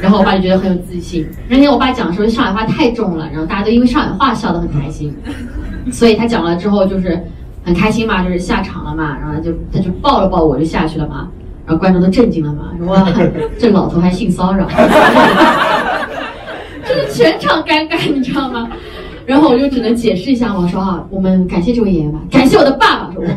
[0.01, 1.27] 然后我爸就觉得很有自信。
[1.49, 5.13] 那天我爸讲说上海话太重了，然后大家都因为上海话笑得很开心，
[5.91, 7.21] 所以他讲了之后就是
[7.65, 11.27] 很开心嘛，就是下场了嘛，然后他就他就抱了抱我就下去了嘛。
[11.65, 13.05] 然后观众都震惊了嘛，说哇，
[13.57, 14.67] 这老头还性骚扰，
[16.85, 18.69] 真 的全场尴尬，你知道吗？
[19.25, 23.27] 然后我就只能解释一下，我说啊，我们感谢这位爷爷吧，感谢我的爸爸，说我，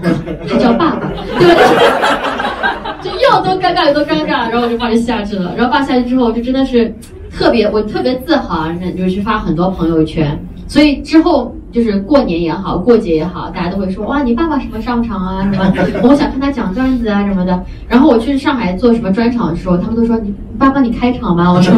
[0.49, 2.99] 他叫爸爸，对吧？
[3.01, 5.55] 就要多尴尬有多尴尬，然后我就把就下去了。
[5.57, 6.93] 然后爸下去之后，就真的是
[7.33, 10.37] 特别，我特别自豪啊，就去发很多朋友圈。
[10.66, 15.43] 所以之后就是过年也好，过节也好，大家都会说哇，你爸爸什么上场啊？
[15.53, 16.09] 什么？
[16.09, 17.62] 我想看他讲段子啊什么的。
[17.87, 21.53] 然后我去上海做什么专场的时候，他们都说你爸帮你开场吗？
[21.53, 21.74] 我说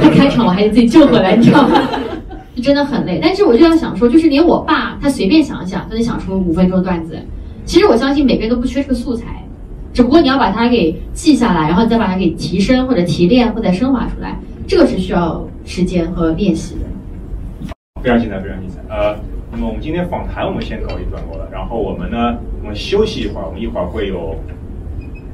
[0.00, 1.78] 他开场我还得自己救回来，你知道吗？
[2.56, 3.20] 就 真的很累。
[3.22, 7.18] 但是我就要想说，就是连我爸他随便想一想都能想出五分钟段子。
[7.66, 9.44] 其实我相信每个人都不缺这个素材，
[9.92, 16.80] 只不过你要把它给记下来，然后再把它给提升或者提炼或者升华出来，这个是需要时间和练习的。
[18.02, 18.82] 非常精彩，非常精彩。
[18.94, 19.16] 呃，
[19.56, 24.34] 那么我们今天访谈我们先搞一段过了，然后我们呢，我们休息一会儿，我们一会儿会有，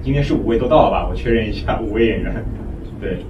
[0.02, 1.08] 今天是五位都到了吧？
[1.08, 2.44] 我确认一下，五位演员，
[3.00, 3.24] 对。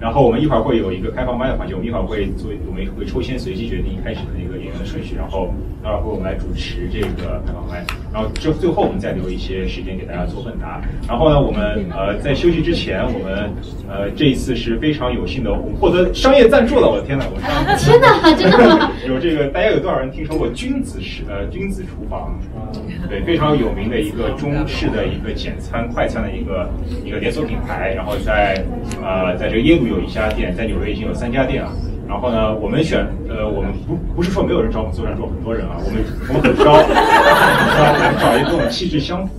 [0.00, 10.80] 然后我们一会儿会有一个开放麦的环节，我们一会儿会做，我们会抽签随机决定开始的那个演员的顺序，然后待会儿会我们来主持这个开放麦，然后最最后我们再留一些时间给大家做问答。
[11.08, 13.50] 然后呢，我们呃在休息之前，我们
[13.88, 16.88] 呃这一次是非常有幸的，我们获得商业赞助了。
[16.90, 17.40] 我的天呐，我
[17.78, 18.90] 天哪，真的？
[19.06, 22.38] 有这个，大家有多少人听说过君子食呃君子厨房？
[23.08, 26.68] 对，非常有名的一个中式的一个简餐快餐的一个
[27.04, 28.64] 一个连锁品牌，然后在
[29.02, 30.04] 呃在这个耶鲁有。
[30.04, 31.72] 一家店在纽约已经有三家店了，
[32.06, 36.78] 然后呢，我们选呃，我们不不是说没有人找我们做赞助，很多人啊，我们我们很挑，我
[37.98, 39.32] 们找一个跟我们气质相符，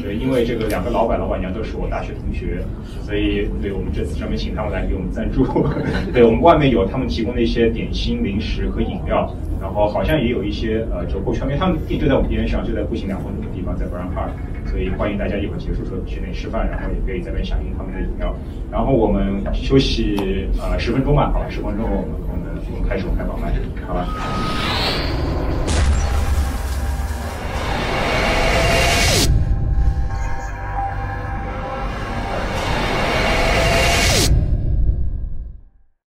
[0.00, 2.62] 对，因为这个两个老板老板娘都是我大学同学，
[3.02, 5.44] 所以对我们这次专门请他们来给我们赞助，
[6.12, 14.30] 对我们外面有他们提供的一些点心、零食和饮料，然后好像也有一些呃折扣券，因为他们店就在我们边上，就在步行两分钟的地方，在 Brown Park。
[14.66, 18.34] 所以欢迎大家一会儿结束时候去那里吃饭，然后也可以在那边享用他们的饮料。
[18.72, 20.16] 然后我们休息
[20.58, 23.52] 呃十分钟吧，好吧，十分钟后我们我们我们开始我们开房麦，
[23.86, 25.13] 好吧。